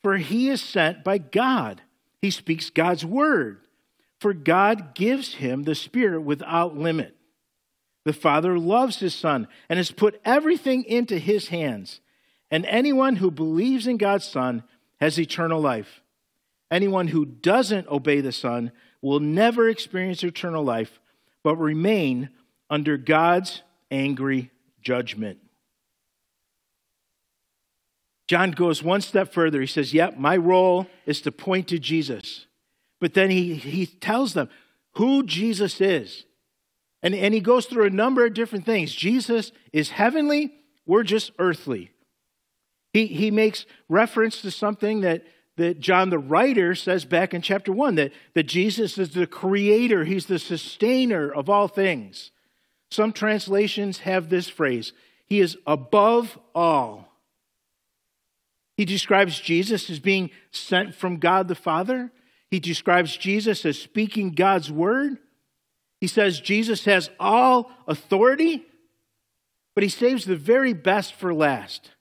for 0.00 0.16
he 0.16 0.48
is 0.48 0.62
sent 0.62 1.02
by 1.02 1.18
God. 1.18 1.82
He 2.22 2.30
speaks 2.30 2.70
God's 2.70 3.04
word, 3.04 3.62
for 4.20 4.32
God 4.32 4.94
gives 4.94 5.34
him 5.34 5.64
the 5.64 5.74
Spirit 5.74 6.20
without 6.20 6.78
limit. 6.78 7.16
The 8.04 8.12
Father 8.12 8.56
loves 8.56 9.00
his 9.00 9.12
Son 9.12 9.48
and 9.68 9.76
has 9.76 9.90
put 9.90 10.20
everything 10.24 10.84
into 10.84 11.18
his 11.18 11.48
hands. 11.48 12.00
And 12.48 12.64
anyone 12.66 13.16
who 13.16 13.32
believes 13.32 13.88
in 13.88 13.96
God's 13.96 14.28
Son 14.28 14.62
has 15.00 15.18
eternal 15.18 15.60
life. 15.60 16.00
Anyone 16.70 17.08
who 17.08 17.24
doesn't 17.24 17.88
obey 17.88 18.20
the 18.20 18.30
Son 18.30 18.70
will 19.04 19.20
never 19.20 19.68
experience 19.68 20.24
eternal 20.24 20.64
life, 20.64 20.98
but 21.42 21.56
remain 21.56 22.30
under 22.70 22.96
God's 22.96 23.60
angry 23.90 24.50
judgment. 24.80 25.38
John 28.26 28.52
goes 28.52 28.82
one 28.82 29.02
step 29.02 29.30
further. 29.30 29.60
He 29.60 29.66
says, 29.66 29.92
Yep, 29.92 30.16
my 30.16 30.38
role 30.38 30.86
is 31.04 31.20
to 31.20 31.32
point 31.32 31.68
to 31.68 31.78
Jesus. 31.78 32.46
But 32.98 33.12
then 33.12 33.30
he, 33.30 33.56
he 33.56 33.84
tells 33.84 34.32
them 34.32 34.48
who 34.92 35.22
Jesus 35.22 35.82
is. 35.82 36.24
And, 37.02 37.14
and 37.14 37.34
he 37.34 37.40
goes 37.40 37.66
through 37.66 37.84
a 37.84 37.90
number 37.90 38.24
of 38.24 38.32
different 38.32 38.64
things. 38.64 38.94
Jesus 38.94 39.52
is 39.74 39.90
heavenly, 39.90 40.54
we're 40.86 41.02
just 41.02 41.32
earthly. 41.38 41.90
He, 42.94 43.06
he 43.08 43.30
makes 43.30 43.66
reference 43.90 44.40
to 44.40 44.50
something 44.50 45.02
that, 45.02 45.24
that 45.56 45.80
John 45.80 46.10
the 46.10 46.18
writer 46.18 46.74
says 46.74 47.04
back 47.04 47.32
in 47.32 47.42
chapter 47.42 47.72
1 47.72 47.94
that, 47.96 48.12
that 48.34 48.44
Jesus 48.44 48.98
is 48.98 49.10
the 49.10 49.26
creator, 49.26 50.04
he's 50.04 50.26
the 50.26 50.38
sustainer 50.38 51.30
of 51.30 51.48
all 51.48 51.68
things. 51.68 52.32
Some 52.90 53.12
translations 53.12 53.98
have 54.00 54.28
this 54.28 54.48
phrase 54.48 54.92
He 55.26 55.40
is 55.40 55.56
above 55.66 56.38
all. 56.54 57.08
He 58.76 58.84
describes 58.84 59.38
Jesus 59.38 59.88
as 59.88 60.00
being 60.00 60.30
sent 60.50 60.94
from 60.94 61.18
God 61.18 61.48
the 61.48 61.54
Father. 61.54 62.10
He 62.50 62.58
describes 62.60 63.16
Jesus 63.16 63.64
as 63.64 63.78
speaking 63.78 64.32
God's 64.32 64.70
word. 64.70 65.18
He 66.00 66.06
says 66.06 66.40
Jesus 66.40 66.84
has 66.84 67.10
all 67.18 67.70
authority, 67.86 68.64
but 69.74 69.82
he 69.82 69.88
saves 69.88 70.24
the 70.24 70.36
very 70.36 70.72
best 70.72 71.14
for 71.14 71.32
last 71.32 71.92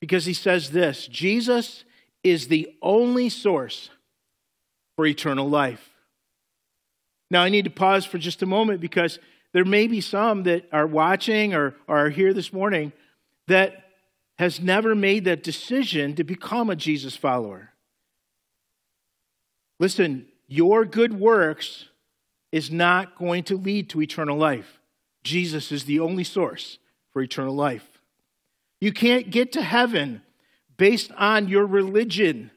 because 0.00 0.26
he 0.26 0.34
says 0.34 0.70
this 0.70 1.06
Jesus 1.08 1.84
is 2.26 2.48
the 2.48 2.74
only 2.82 3.28
source 3.28 3.88
for 4.96 5.06
eternal 5.06 5.48
life. 5.48 5.90
Now, 7.30 7.42
I 7.42 7.48
need 7.50 7.64
to 7.64 7.70
pause 7.70 8.04
for 8.04 8.18
just 8.18 8.42
a 8.42 8.46
moment 8.46 8.80
because 8.80 9.20
there 9.52 9.64
may 9.64 9.86
be 9.86 10.00
some 10.00 10.42
that 10.42 10.68
are 10.72 10.86
watching 10.86 11.54
or, 11.54 11.76
are 11.88 12.10
here 12.10 12.34
this 12.34 12.52
morning 12.52 12.92
that 13.46 13.84
has 14.38 14.60
never 14.60 14.94
made 14.94 15.24
that 15.24 15.44
decision 15.44 16.16
to 16.16 16.24
become 16.24 16.68
a 16.68 16.76
Jesus 16.76 17.16
follower. 17.16 17.70
Listen, 19.78 20.26
your 20.48 20.84
good 20.84 21.12
works 21.12 21.88
is 22.50 22.70
not 22.72 23.16
going 23.16 23.44
to 23.44 23.56
lead 23.56 23.88
to 23.90 24.02
eternal 24.02 24.36
life. 24.36 24.80
Jesus 25.22 25.70
is 25.70 25.84
the 25.84 26.00
only 26.00 26.24
source 26.24 26.78
for 27.12 27.22
eternal 27.22 27.54
life. 27.54 27.86
You 28.80 28.92
can't 28.92 29.30
get 29.30 29.52
to 29.52 29.62
heaven 29.62 30.22
based 30.76 31.10
on 31.16 31.48
your 31.48 31.66
religion. 31.66 32.50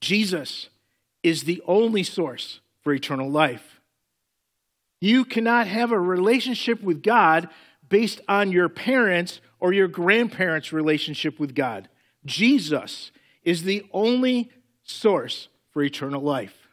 Jesus 0.00 0.68
is 1.22 1.44
the 1.44 1.62
only 1.66 2.02
source 2.02 2.60
for 2.82 2.92
eternal 2.92 3.30
life. 3.30 3.80
You 5.00 5.24
cannot 5.24 5.66
have 5.66 5.92
a 5.92 6.00
relationship 6.00 6.82
with 6.82 7.02
God 7.02 7.48
based 7.88 8.20
on 8.28 8.52
your 8.52 8.68
parents' 8.68 9.40
or 9.60 9.72
your 9.72 9.88
grandparents' 9.88 10.72
relationship 10.72 11.38
with 11.38 11.54
God. 11.54 11.88
Jesus 12.24 13.10
is 13.42 13.62
the 13.62 13.84
only 13.92 14.50
source 14.82 15.48
for 15.72 15.82
eternal 15.82 16.22
life. 16.22 16.64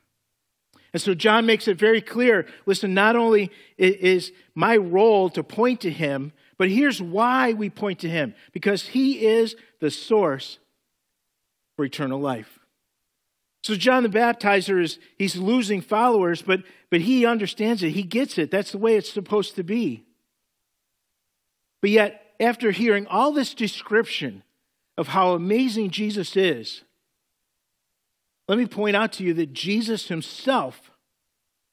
And 0.94 1.02
so 1.02 1.14
John 1.14 1.46
makes 1.46 1.68
it 1.68 1.78
very 1.78 2.02
clear 2.02 2.46
listen, 2.66 2.94
not 2.94 3.16
only 3.16 3.52
is 3.78 4.32
my 4.56 4.78
role 4.78 5.30
to 5.32 5.44
point 5.44 5.82
to 5.82 5.92
him, 5.92 6.34
but 6.58 6.70
here's 6.70 7.02
why 7.02 7.54
we 7.54 7.70
point 7.70 8.00
to 8.00 8.10
him 8.10 8.36
because 8.52 8.90
he 8.90 9.26
is 9.26 9.56
the 9.80 9.92
source 9.92 10.60
for 11.82 11.86
eternal 11.86 12.20
life. 12.20 12.60
So 13.64 13.76
John 13.76 14.04
the 14.04 14.10
Baptizer 14.10 14.80
is 14.80 15.00
he's 15.18 15.36
losing 15.36 15.82
followers, 15.82 16.44
but 16.44 16.62
but 16.92 17.02
he 17.02 17.26
understands 17.26 17.82
it. 17.82 17.92
He 17.92 18.04
gets 18.04 18.38
it. 18.38 18.52
That's 18.52 18.72
the 18.72 18.78
way 18.78 18.98
it's 18.98 19.12
supposed 19.12 19.56
to 19.56 19.64
be. 19.64 20.04
But 21.82 21.90
yet, 21.90 22.34
after 22.40 22.70
hearing 22.70 23.08
all 23.08 23.32
this 23.32 23.56
description 23.56 24.44
of 24.96 25.08
how 25.08 25.34
amazing 25.34 25.90
Jesus 25.90 26.38
is, 26.38 26.84
let 28.48 28.60
me 28.60 28.68
point 28.68 28.96
out 28.96 29.14
to 29.14 29.24
you 29.24 29.34
that 29.34 29.54
Jesus 29.54 30.08
himself 30.08 30.92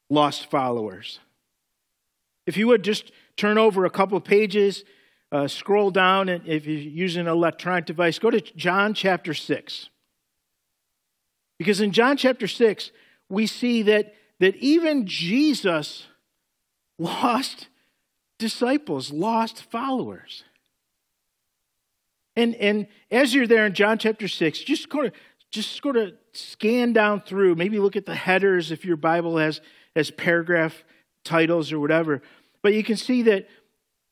lost 0.08 0.50
followers. 0.50 1.18
If 2.46 2.56
you 2.56 2.66
would 2.68 2.82
just 2.82 3.12
turn 3.36 3.58
over 3.58 3.84
a 3.84 3.90
couple 3.90 4.18
pages, 4.20 4.84
uh, 5.30 5.48
scroll 5.48 5.90
down, 5.90 6.30
and 6.30 6.46
if 6.46 6.66
you're 6.66 6.78
using 6.78 7.22
an 7.22 7.28
electronic 7.28 7.84
device, 7.84 8.18
go 8.18 8.30
to 8.30 8.40
John 8.40 8.94
chapter 8.94 9.34
6. 9.34 9.90
Because 11.58 11.80
in 11.80 11.92
John 11.92 12.16
chapter 12.16 12.46
6, 12.46 12.90
we 13.28 13.46
see 13.46 13.82
that, 13.82 14.14
that 14.40 14.56
even 14.56 15.06
Jesus 15.06 16.06
lost 16.98 17.68
disciples, 18.38 19.12
lost 19.12 19.62
followers. 19.70 20.44
And, 22.36 22.54
and 22.56 22.86
as 23.10 23.34
you're 23.34 23.48
there 23.48 23.66
in 23.66 23.74
John 23.74 23.98
chapter 23.98 24.28
6, 24.28 24.60
just 24.60 24.88
go 24.88 25.02
to, 25.02 25.12
just 25.50 25.82
go 25.82 25.90
to 25.90 26.14
scan 26.32 26.92
down 26.92 27.20
through, 27.20 27.56
maybe 27.56 27.80
look 27.80 27.96
at 27.96 28.06
the 28.06 28.14
headers 28.14 28.70
if 28.70 28.84
your 28.84 28.96
Bible 28.96 29.38
has, 29.38 29.60
has 29.96 30.12
paragraph 30.12 30.84
titles 31.24 31.72
or 31.72 31.80
whatever. 31.80 32.22
But 32.62 32.74
you 32.74 32.84
can 32.84 32.96
see 32.96 33.22
that 33.22 33.48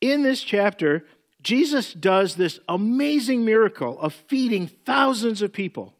in 0.01 0.23
this 0.23 0.41
chapter, 0.41 1.05
Jesus 1.41 1.93
does 1.93 2.35
this 2.35 2.59
amazing 2.67 3.45
miracle 3.45 3.97
of 3.99 4.13
feeding 4.13 4.67
thousands 4.67 5.41
of 5.41 5.53
people. 5.53 5.93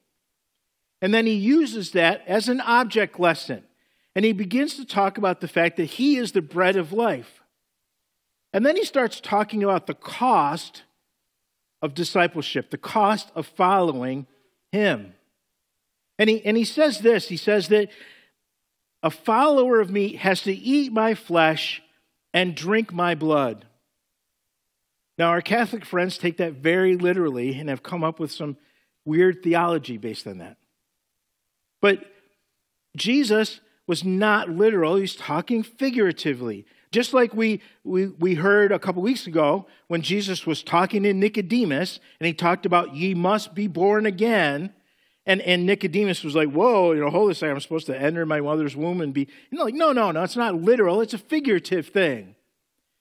And 1.02 1.14
then 1.14 1.26
he 1.26 1.34
uses 1.34 1.92
that 1.92 2.24
as 2.28 2.50
an 2.50 2.62
object 2.62 3.20
lesson. 3.20 3.64
And 4.16 4.26
he 4.26 4.32
begins 4.32 4.76
to 4.76 4.86
talk 4.86 5.18
about 5.18 5.42
the 5.42 5.48
fact 5.48 5.78
that 5.78 5.86
he 5.86 6.18
is 6.18 6.32
the 6.32 6.42
bread 6.42 6.76
of 6.76 6.92
life. 6.92 7.44
And 8.52 8.66
then 8.66 8.76
he 8.76 8.86
starts 8.86 9.20
talking 9.20 9.64
about 9.64 9.86
the 9.86 9.94
cost 9.94 10.84
of 11.82 11.94
discipleship, 11.94 12.72
the 12.72 12.78
cost 12.78 13.32
of 13.36 13.46
following 13.46 14.26
him. 14.72 15.14
And 16.18 16.30
he, 16.30 16.44
and 16.44 16.58
he 16.58 16.66
says 16.66 17.00
this 17.00 17.28
he 17.28 17.38
says 17.38 17.68
that 17.68 17.90
a 19.04 19.12
follower 19.12 19.80
of 19.80 19.92
me 19.92 20.16
has 20.16 20.42
to 20.42 20.52
eat 20.52 20.92
my 20.92 21.14
flesh 21.14 21.84
and 22.34 22.56
drink 22.56 22.92
my 22.92 23.14
blood. 23.14 23.66
Now, 25.18 25.30
our 25.30 25.42
Catholic 25.42 25.86
friends 25.86 26.18
take 26.18 26.38
that 26.38 26.54
very 26.54 26.96
literally 26.96 27.60
and 27.60 27.70
have 27.70 27.84
come 27.84 28.04
up 28.04 28.20
with 28.20 28.32
some 28.32 28.58
weird 29.06 29.44
theology 29.44 29.98
based 29.98 30.28
on 30.28 30.40
that. 30.40 30.58
But 31.82 32.06
Jesus 32.96 33.60
was 33.88 34.04
not 34.04 34.50
literal, 34.50 34.98
he's 34.98 35.16
talking 35.16 35.64
figuratively. 35.64 36.66
Just 36.92 37.14
like 37.14 37.34
we, 37.34 37.62
we, 37.84 38.08
we 38.08 38.36
heard 38.36 38.72
a 38.72 38.80
couple 38.80 39.02
weeks 39.02 39.28
ago 39.28 39.68
when 39.88 40.02
Jesus 40.02 40.46
was 40.46 40.64
talking 40.64 41.04
to 41.04 41.14
Nicodemus 41.14 42.00
and 42.20 42.28
he 42.28 42.34
talked 42.34 42.66
about, 42.66 42.96
ye 42.96 43.14
must 43.14 43.54
be 43.54 43.68
born 43.68 44.06
again. 44.06 44.74
And, 45.26 45.42
and 45.42 45.66
Nicodemus 45.66 46.24
was 46.24 46.36
like, 46.36 46.50
whoa, 46.50 46.94
you 46.94 47.02
know, 47.02 47.10
hold 47.10 47.30
this, 47.30 47.44
I'm 47.44 47.60
supposed 47.60 47.88
to 47.88 48.02
enter 48.02 48.26
my 48.26 48.40
mother's 48.40 48.76
womb 48.76 49.02
and 49.02 49.14
be. 49.14 49.28
Know, 49.52 49.66
like, 49.66 49.74
no, 49.74 49.92
no, 49.92 50.12
no, 50.12 50.24
it's 50.24 50.38
not 50.38 50.62
literal, 50.62 51.02
it's 51.02 51.14
a 51.14 51.18
figurative 51.18 51.88
thing. 51.88 52.36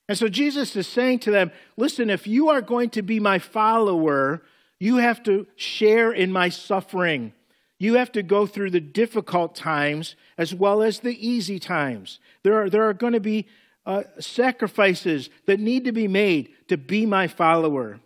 And 0.08 0.18
so 0.18 0.28
Jesus 0.28 0.74
is 0.74 0.86
saying 0.86 1.20
to 1.20 1.30
them, 1.30 1.52
listen, 1.76 2.10
if 2.10 2.26
you 2.26 2.48
are 2.48 2.60
going 2.60 2.90
to 2.90 3.02
be 3.02 3.20
my 3.20 3.38
follower, 3.38 4.42
you 4.78 4.96
have 4.96 5.22
to 5.24 5.46
share 5.56 6.12
in 6.12 6.32
my 6.32 6.48
suffering. 6.48 7.32
You 7.78 7.94
have 7.94 8.10
to 8.12 8.22
go 8.22 8.46
through 8.46 8.70
the 8.70 8.80
difficult 8.80 9.54
times 9.54 10.16
as 10.38 10.54
well 10.54 10.82
as 10.82 11.00
the 11.00 11.26
easy 11.26 11.58
times. 11.58 12.20
There 12.42 12.62
are, 12.62 12.70
there 12.70 12.88
are 12.88 12.94
going 12.94 13.12
to 13.12 13.20
be 13.20 13.46
uh, 13.84 14.04
sacrifices 14.18 15.30
that 15.46 15.60
need 15.60 15.84
to 15.84 15.92
be 15.92 16.08
made 16.08 16.50
to 16.68 16.76
be 16.76 17.06
my 17.06 17.28
follower. 17.28 18.00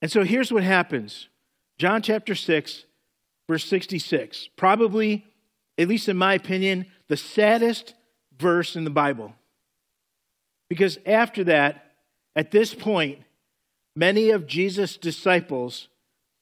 And 0.00 0.10
so 0.10 0.22
here's 0.22 0.52
what 0.52 0.62
happens 0.62 1.28
John 1.78 2.02
chapter 2.02 2.34
6, 2.34 2.84
verse 3.48 3.64
66. 3.64 4.48
Probably, 4.56 5.26
at 5.76 5.88
least 5.88 6.08
in 6.08 6.16
my 6.16 6.34
opinion, 6.34 6.86
the 7.08 7.16
saddest 7.16 7.94
verse 8.38 8.76
in 8.76 8.84
the 8.84 8.90
Bible. 8.90 9.34
Because 10.68 10.98
after 11.06 11.44
that, 11.44 11.92
at 12.36 12.50
this 12.50 12.74
point, 12.74 13.20
many 13.96 14.30
of 14.30 14.46
Jesus' 14.46 14.96
disciples 14.96 15.88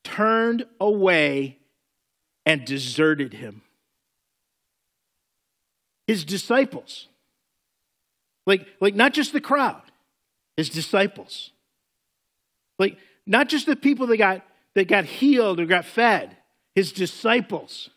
turned 0.06 0.64
away 0.80 1.58
and 2.46 2.64
deserted 2.64 3.34
him. 3.34 3.62
His 6.06 6.24
disciples. 6.24 7.08
Like, 8.46 8.66
like 8.80 8.94
not 8.94 9.12
just 9.12 9.32
the 9.32 9.40
crowd, 9.40 9.82
his 10.56 10.70
disciples. 10.70 11.50
Like 12.78 12.96
not 13.26 13.48
just 13.48 13.66
the 13.66 13.74
people 13.74 14.06
that 14.06 14.16
got 14.16 14.42
that 14.74 14.86
got 14.86 15.04
healed 15.04 15.58
or 15.58 15.66
got 15.66 15.84
fed, 15.84 16.36
his 16.74 16.92
disciples. 16.92 17.90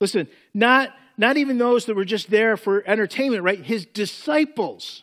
Listen, 0.00 0.28
not 0.54 0.94
not 1.18 1.36
even 1.36 1.58
those 1.58 1.84
that 1.84 1.94
were 1.94 2.04
just 2.04 2.30
there 2.30 2.56
for 2.56 2.82
entertainment, 2.86 3.42
right? 3.42 3.58
His 3.58 3.84
disciples 3.84 5.02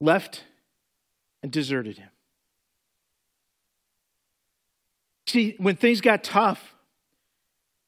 left 0.00 0.44
and 1.46 1.52
deserted 1.52 1.96
him. 1.96 2.08
See, 5.28 5.54
when 5.58 5.76
things 5.76 6.00
got 6.00 6.24
tough, 6.24 6.74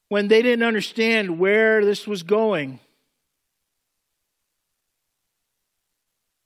when 0.07 0.29
they 0.29 0.41
didn't 0.41 0.63
understand 0.63 1.39
where 1.39 1.83
this 1.83 2.07
was 2.07 2.23
going, 2.23 2.79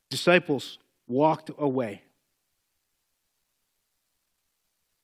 disciples 0.09 0.79
walked 1.07 1.51
away. 1.59 2.01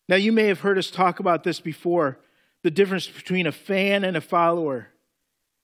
Now, 0.08 0.16
you 0.16 0.32
may 0.32 0.48
have 0.48 0.62
heard 0.62 0.80
us 0.80 0.90
talk 0.90 1.20
about 1.20 1.44
this 1.44 1.60
before 1.60 2.18
the 2.64 2.72
difference 2.72 3.08
between 3.08 3.46
a 3.46 3.52
fan 3.52 4.04
and 4.04 4.18
a 4.18 4.22
follower. 4.22 4.88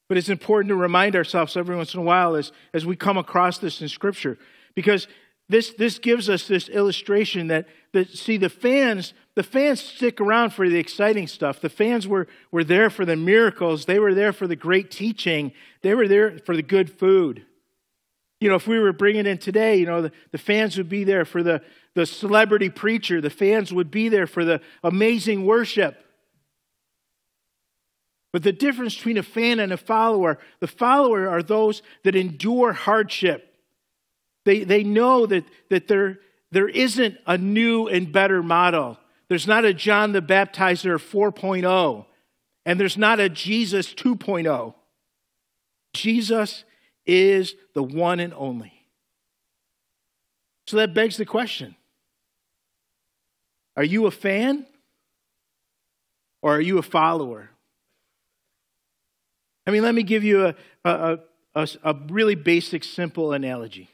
But 0.08 0.20
it's 0.20 0.30
important 0.30 0.70
to 0.70 0.76
remind 0.76 1.16
ourselves 1.16 1.58
every 1.58 1.76
once 1.76 1.96
in 1.96 2.02
a 2.02 2.04
while 2.04 2.36
as, 2.36 2.52
as 2.72 2.86
we 2.86 2.96
come 2.96 3.18
across 3.18 3.58
this 3.58 3.82
in 3.82 3.88
Scripture, 3.88 4.38
because 4.76 5.08
this, 5.48 5.74
this 5.74 6.00
gives 6.00 6.30
us 6.30 6.48
this 6.48 6.70
illustration 6.70 7.48
that, 7.48 7.68
that 7.94 8.10
see 8.10 8.38
the 8.38 8.50
fans 8.50 9.14
the 9.36 9.44
fans 9.44 9.82
stick 9.82 10.22
around 10.22 10.52
for 10.52 10.70
the 10.70 10.78
exciting 10.78 11.28
stuff. 11.28 11.60
The 11.60 11.70
fans 11.70 12.08
were, 12.08 12.28
were 12.52 12.64
there 12.64 12.90
for 12.90 13.04
the 13.04 13.18
miracles. 13.18 13.86
They 13.86 14.00
were 14.00 14.14
there 14.14 14.32
for 14.32 14.48
the 14.48 14.56
great 14.56 14.90
teaching. 14.90 15.52
They 15.82 15.94
were 15.94 16.08
there 16.08 16.40
for 16.46 16.56
the 16.56 16.64
good 16.64 16.90
food. 16.90 17.46
You 18.40 18.50
know 18.50 18.56
if 18.56 18.66
we 18.66 18.80
were 18.80 18.94
bringing 18.94 19.26
in 19.26 19.38
today 19.38 19.78
you 19.78 19.86
know 19.86 20.04
the, 20.04 20.12
the 20.32 20.38
fans 20.38 20.78
would 20.78 20.90
be 20.90 21.04
there 21.04 21.26
for 21.26 21.44
the, 21.44 21.62
the 21.96 22.06
celebrity 22.06 22.70
preacher. 22.70 23.20
The 23.20 23.30
fans 23.30 23.74
would 23.74 23.92
be 23.92 24.08
there 24.08 24.28
for 24.28 24.46
the 24.46 24.62
amazing 24.84 25.46
worship. 25.46 26.02
But 28.32 28.44
the 28.44 28.52
difference 28.52 28.96
between 28.96 29.18
a 29.18 29.24
fan 29.24 29.60
and 29.60 29.74
a 29.74 29.78
follower 29.78 30.38
the 30.60 30.68
follower 30.68 31.28
are 31.28 31.44
those 31.44 31.82
that 32.04 32.16
endure 32.16 32.74
hardship 32.74 33.55
they, 34.46 34.64
they 34.64 34.84
know 34.84 35.26
that, 35.26 35.44
that 35.70 35.88
there, 35.88 36.20
there 36.52 36.70
isn't 36.70 37.18
a 37.28 37.38
new 37.38 37.88
and 37.88 38.12
better 38.12 38.42
model. 38.42 38.98
There's 39.28 39.48
not 39.48 39.66
a 39.66 39.74
John 39.74 40.14
the 40.14 40.22
Baptizer 40.22 40.98
4.0. 40.98 42.06
And 42.66 42.80
there's 42.80 42.98
not 42.98 43.20
a 43.20 43.28
Jesus 43.28 43.94
2.0. 43.94 44.74
Jesus 45.94 46.64
is 47.06 47.56
the 47.74 47.84
one 47.84 48.20
and 48.20 48.34
only. 48.36 48.74
So 50.68 50.78
that 50.78 50.94
begs 50.94 51.18
the 51.18 51.26
question 51.26 51.76
Are 53.76 53.84
you 53.84 54.06
a 54.06 54.12
fan 54.12 54.66
or 56.42 56.56
are 56.56 56.62
you 56.62 56.78
a 56.78 56.84
follower? 56.84 57.50
I 59.68 59.72
mean, 59.72 59.82
let 59.82 59.96
me 59.96 60.04
give 60.04 60.24
you 60.24 60.46
a, 60.46 60.56
a, 60.84 61.20
a, 61.56 61.68
a 61.84 61.96
really 62.10 62.36
basic, 62.36 62.84
simple 62.84 63.34
analogy. 63.34 63.90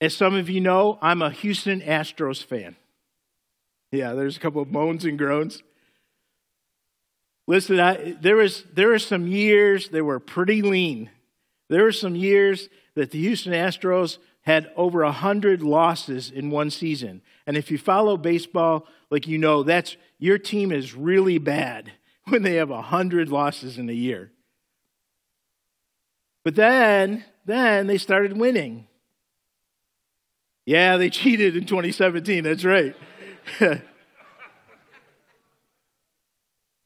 As 0.00 0.14
some 0.14 0.34
of 0.34 0.48
you 0.48 0.60
know, 0.60 0.98
I'm 1.02 1.22
a 1.22 1.30
Houston 1.30 1.80
Astros 1.80 2.44
fan. 2.44 2.76
Yeah, 3.90 4.12
there's 4.12 4.36
a 4.36 4.40
couple 4.40 4.62
of 4.62 4.70
moans 4.70 5.04
and 5.04 5.18
groans. 5.18 5.62
Listen, 7.46 7.80
I, 7.80 8.16
there 8.20 8.36
was 8.36 8.64
there 8.74 8.88
were 8.88 8.98
some 8.98 9.26
years 9.26 9.88
that 9.88 10.04
were 10.04 10.20
pretty 10.20 10.62
lean. 10.62 11.10
There 11.68 11.82
were 11.82 11.92
some 11.92 12.14
years 12.14 12.68
that 12.94 13.10
the 13.10 13.20
Houston 13.20 13.52
Astros 13.52 14.18
had 14.42 14.70
over 14.76 15.02
a 15.02 15.12
hundred 15.12 15.62
losses 15.62 16.30
in 16.30 16.50
one 16.50 16.70
season. 16.70 17.22
And 17.46 17.56
if 17.56 17.70
you 17.70 17.78
follow 17.78 18.16
baseball, 18.16 18.86
like 19.10 19.26
you 19.26 19.38
know, 19.38 19.62
that's 19.62 19.96
your 20.18 20.38
team 20.38 20.70
is 20.72 20.94
really 20.94 21.38
bad 21.38 21.92
when 22.28 22.42
they 22.42 22.54
have 22.54 22.70
a 22.70 22.82
hundred 22.82 23.30
losses 23.30 23.78
in 23.78 23.88
a 23.88 23.94
year. 23.94 24.30
But 26.44 26.54
then, 26.54 27.24
then 27.44 27.86
they 27.86 27.98
started 27.98 28.36
winning. 28.36 28.86
Yeah, 30.68 30.98
they 30.98 31.08
cheated 31.08 31.56
in 31.56 31.64
2017. 31.64 32.44
That's 32.44 32.62
right. 32.62 32.94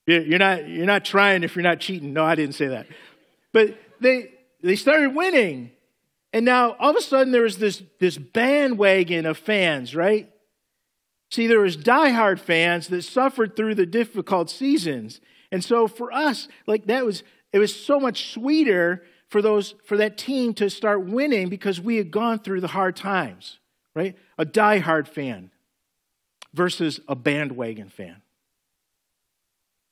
you're 0.06 0.38
not 0.38 0.68
you're 0.68 0.86
not 0.86 1.04
trying 1.04 1.42
if 1.42 1.56
you're 1.56 1.64
not 1.64 1.80
cheating. 1.80 2.12
No, 2.12 2.24
I 2.24 2.36
didn't 2.36 2.54
say 2.54 2.68
that. 2.68 2.86
But 3.52 3.76
they 4.00 4.34
they 4.62 4.76
started 4.76 5.16
winning. 5.16 5.72
And 6.32 6.44
now 6.44 6.76
all 6.78 6.90
of 6.90 6.96
a 6.96 7.00
sudden 7.00 7.32
there 7.32 7.42
was 7.42 7.58
this 7.58 7.82
this 7.98 8.16
bandwagon 8.16 9.26
of 9.26 9.36
fans, 9.36 9.96
right? 9.96 10.30
See, 11.32 11.48
there 11.48 11.58
was 11.58 11.76
diehard 11.76 12.38
fans 12.38 12.86
that 12.86 13.02
suffered 13.02 13.56
through 13.56 13.74
the 13.74 13.86
difficult 13.86 14.48
seasons. 14.48 15.20
And 15.50 15.64
so 15.64 15.88
for 15.88 16.12
us, 16.12 16.46
like 16.68 16.86
that 16.86 17.04
was 17.04 17.24
it 17.52 17.58
was 17.58 17.74
so 17.74 17.98
much 17.98 18.30
sweeter 18.32 19.02
for 19.28 19.42
those 19.42 19.74
for 19.84 19.96
that 19.96 20.16
team 20.16 20.54
to 20.54 20.70
start 20.70 21.04
winning 21.04 21.48
because 21.48 21.80
we 21.80 21.96
had 21.96 22.12
gone 22.12 22.38
through 22.38 22.60
the 22.60 22.68
hard 22.68 22.94
times, 22.94 23.58
right? 23.94 24.16
A 24.38 24.44
diehard 24.44 25.08
fan 25.08 25.50
versus 26.54 27.00
a 27.08 27.14
bandwagon 27.14 27.88
fan. 27.88 28.22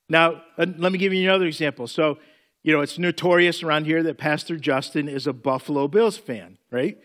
Now, 0.09 0.41
uh, 0.57 0.65
let 0.77 0.91
me 0.91 0.97
give 0.97 1.13
you 1.13 1.23
another 1.23 1.45
example. 1.45 1.87
So, 1.87 2.17
you 2.63 2.73
know, 2.73 2.81
it's 2.81 2.99
notorious 2.99 3.63
around 3.63 3.85
here 3.85 4.03
that 4.03 4.17
Pastor 4.17 4.57
Justin 4.57 5.07
is 5.07 5.25
a 5.25 5.33
Buffalo 5.33 5.87
Bills 5.87 6.17
fan, 6.17 6.57
right? 6.69 6.97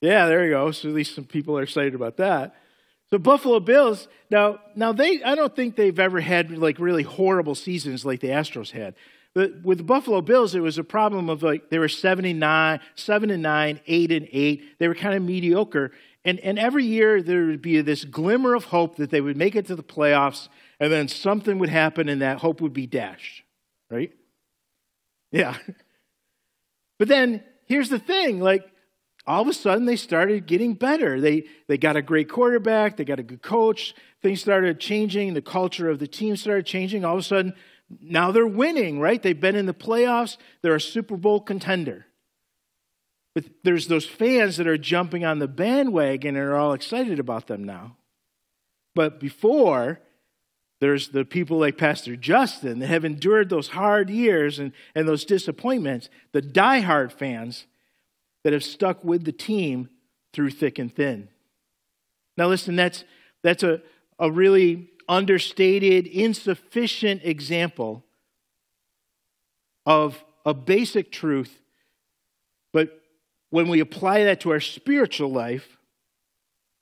Yeah, 0.00 0.26
there 0.26 0.44
you 0.44 0.50
go. 0.50 0.70
So 0.72 0.88
at 0.88 0.94
least 0.94 1.14
some 1.14 1.24
people 1.24 1.56
are 1.56 1.62
excited 1.62 1.94
about 1.94 2.16
that. 2.18 2.54
So 3.10 3.18
Buffalo 3.18 3.60
Bills, 3.60 4.08
now, 4.30 4.58
now 4.74 4.92
they, 4.92 5.22
I 5.22 5.34
don't 5.34 5.54
think 5.54 5.76
they've 5.76 5.98
ever 5.98 6.20
had 6.20 6.50
like 6.50 6.78
really 6.78 7.04
horrible 7.04 7.54
seasons 7.54 8.04
like 8.04 8.20
the 8.20 8.28
Astros 8.28 8.72
had. 8.72 8.94
But 9.34 9.62
with 9.62 9.78
the 9.78 9.84
Buffalo 9.84 10.20
Bills, 10.20 10.54
it 10.54 10.60
was 10.60 10.78
a 10.78 10.84
problem 10.84 11.28
of 11.28 11.42
like 11.42 11.70
they 11.70 11.78
were 11.78 11.88
79, 11.88 12.80
7 12.94 13.30
and 13.30 13.42
9, 13.42 13.80
8 13.86 14.12
and 14.12 14.28
8. 14.32 14.78
They 14.78 14.88
were 14.88 14.94
kind 14.94 15.14
of 15.14 15.22
mediocre. 15.22 15.92
And, 16.24 16.40
and 16.40 16.58
every 16.58 16.84
year 16.84 17.22
there 17.22 17.46
would 17.46 17.62
be 17.62 17.80
this 17.82 18.04
glimmer 18.04 18.54
of 18.54 18.64
hope 18.64 18.96
that 18.96 19.10
they 19.10 19.20
would 19.20 19.36
make 19.36 19.56
it 19.56 19.66
to 19.66 19.76
the 19.76 19.82
playoffs, 19.82 20.48
and 20.80 20.90
then 20.92 21.08
something 21.08 21.58
would 21.58 21.68
happen 21.68 22.08
and 22.08 22.22
that 22.22 22.38
hope 22.38 22.60
would 22.60 22.72
be 22.72 22.86
dashed. 22.86 23.42
Right? 23.90 24.12
Yeah. 25.30 25.56
But 26.98 27.08
then 27.08 27.42
here's 27.66 27.90
the 27.90 27.98
thing 27.98 28.40
like, 28.40 28.70
all 29.26 29.40
of 29.40 29.48
a 29.48 29.54
sudden 29.54 29.86
they 29.86 29.96
started 29.96 30.46
getting 30.46 30.74
better. 30.74 31.20
They, 31.20 31.44
they 31.66 31.78
got 31.78 31.96
a 31.96 32.02
great 32.02 32.28
quarterback, 32.28 32.96
they 32.96 33.04
got 33.04 33.18
a 33.18 33.22
good 33.22 33.42
coach, 33.42 33.94
things 34.22 34.40
started 34.40 34.78
changing, 34.80 35.34
the 35.34 35.42
culture 35.42 35.88
of 35.88 35.98
the 35.98 36.06
team 36.06 36.36
started 36.36 36.66
changing. 36.66 37.04
All 37.04 37.14
of 37.14 37.20
a 37.20 37.22
sudden, 37.22 37.54
now 38.00 38.32
they're 38.32 38.46
winning, 38.46 39.00
right? 39.00 39.22
They've 39.22 39.38
been 39.38 39.56
in 39.56 39.66
the 39.66 39.74
playoffs, 39.74 40.36
they're 40.62 40.74
a 40.74 40.80
Super 40.80 41.16
Bowl 41.16 41.40
contender. 41.40 42.06
But 43.34 43.44
there's 43.64 43.88
those 43.88 44.06
fans 44.06 44.56
that 44.58 44.66
are 44.66 44.78
jumping 44.78 45.24
on 45.24 45.40
the 45.40 45.48
bandwagon 45.48 46.36
and 46.36 46.44
are 46.44 46.56
all 46.56 46.72
excited 46.72 47.18
about 47.18 47.48
them 47.48 47.64
now. 47.64 47.96
But 48.94 49.18
before, 49.18 50.00
there's 50.80 51.08
the 51.08 51.24
people 51.24 51.58
like 51.58 51.78
Pastor 51.78 52.14
Justin 52.14 52.78
that 52.78 52.88
have 52.88 53.04
endured 53.04 53.48
those 53.48 53.68
hard 53.68 54.10
years 54.10 54.58
and, 54.58 54.72
and 54.94 55.08
those 55.08 55.24
disappointments, 55.24 56.08
the 56.32 56.42
diehard 56.42 57.10
fans 57.10 57.66
that 58.44 58.52
have 58.52 58.62
stuck 58.62 59.02
with 59.02 59.24
the 59.24 59.32
team 59.32 59.88
through 60.32 60.50
thick 60.50 60.78
and 60.78 60.94
thin. 60.94 61.28
Now, 62.36 62.48
listen, 62.48 62.76
that's, 62.76 63.04
that's 63.42 63.62
a, 63.62 63.80
a 64.18 64.30
really 64.30 64.90
understated, 65.08 66.06
insufficient 66.06 67.22
example 67.24 68.04
of 69.86 70.22
a 70.44 70.54
basic 70.54 71.10
truth, 71.10 71.60
when 73.54 73.68
we 73.68 73.78
apply 73.78 74.24
that 74.24 74.40
to 74.40 74.50
our 74.50 74.58
spiritual 74.58 75.30
life, 75.30 75.78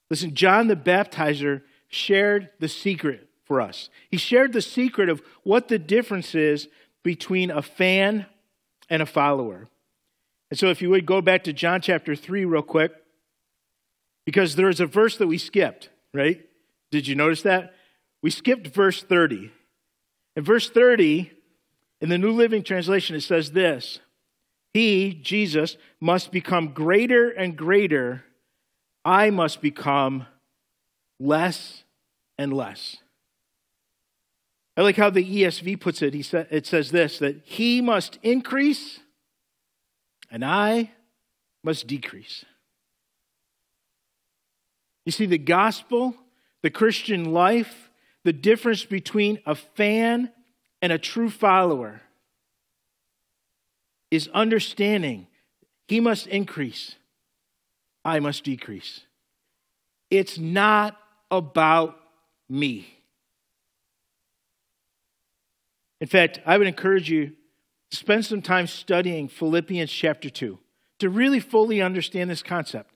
listen, 0.08 0.34
John 0.34 0.68
the 0.68 0.74
Baptizer 0.74 1.60
shared 1.88 2.48
the 2.60 2.68
secret 2.68 3.28
for 3.44 3.60
us. 3.60 3.90
He 4.10 4.16
shared 4.16 4.54
the 4.54 4.62
secret 4.62 5.10
of 5.10 5.20
what 5.42 5.68
the 5.68 5.78
difference 5.78 6.34
is 6.34 6.68
between 7.02 7.50
a 7.50 7.60
fan 7.60 8.24
and 8.88 9.02
a 9.02 9.06
follower. 9.06 9.68
And 10.48 10.58
so, 10.58 10.68
if 10.68 10.80
you 10.80 10.88
would 10.88 11.04
go 11.04 11.20
back 11.20 11.44
to 11.44 11.52
John 11.52 11.82
chapter 11.82 12.16
3 12.16 12.46
real 12.46 12.62
quick, 12.62 12.92
because 14.24 14.56
there 14.56 14.70
is 14.70 14.80
a 14.80 14.86
verse 14.86 15.18
that 15.18 15.26
we 15.26 15.36
skipped, 15.36 15.90
right? 16.14 16.40
Did 16.90 17.06
you 17.06 17.14
notice 17.14 17.42
that? 17.42 17.74
We 18.22 18.30
skipped 18.30 18.68
verse 18.68 19.02
30. 19.02 19.52
In 20.36 20.42
verse 20.42 20.70
30, 20.70 21.32
in 22.00 22.08
the 22.08 22.16
New 22.16 22.32
Living 22.32 22.62
Translation, 22.62 23.14
it 23.14 23.20
says 23.20 23.52
this 23.52 24.00
He, 24.72 25.12
Jesus, 25.12 25.76
must 26.00 26.32
become 26.32 26.72
greater 26.72 27.28
and 27.30 27.56
greater. 27.56 28.24
I 29.04 29.30
must 29.30 29.60
become 29.60 30.26
less 31.20 31.84
and 32.38 32.52
less. 32.52 32.96
I 34.76 34.80
like 34.80 34.96
how 34.96 35.10
the 35.10 35.24
ESV 35.24 35.80
puts 35.80 36.00
it. 36.00 36.14
He 36.14 36.22
sa- 36.22 36.44
it 36.50 36.66
says 36.66 36.90
this 36.90 37.18
that 37.18 37.42
he 37.44 37.80
must 37.80 38.18
increase 38.22 39.00
and 40.30 40.44
I 40.44 40.90
must 41.62 41.86
decrease. 41.86 42.44
You 45.04 45.12
see, 45.12 45.26
the 45.26 45.38
gospel, 45.38 46.14
the 46.62 46.70
Christian 46.70 47.32
life, 47.32 47.90
the 48.24 48.32
difference 48.32 48.84
between 48.84 49.40
a 49.44 49.54
fan 49.54 50.30
and 50.80 50.92
a 50.92 50.98
true 50.98 51.28
follower 51.28 52.00
is 54.12 54.28
understanding 54.34 55.26
he 55.88 55.98
must 55.98 56.26
increase, 56.26 56.96
I 58.04 58.20
must 58.20 58.44
decrease. 58.44 59.00
It's 60.10 60.38
not 60.38 60.98
about 61.30 61.98
me. 62.46 62.86
In 65.98 66.08
fact, 66.08 66.40
I 66.44 66.58
would 66.58 66.66
encourage 66.66 67.10
you 67.10 67.32
to 67.90 67.96
spend 67.96 68.26
some 68.26 68.42
time 68.42 68.66
studying 68.66 69.28
Philippians 69.28 69.90
chapter 69.90 70.28
2 70.28 70.58
to 70.98 71.08
really 71.08 71.40
fully 71.40 71.80
understand 71.80 72.28
this 72.28 72.42
concept. 72.42 72.90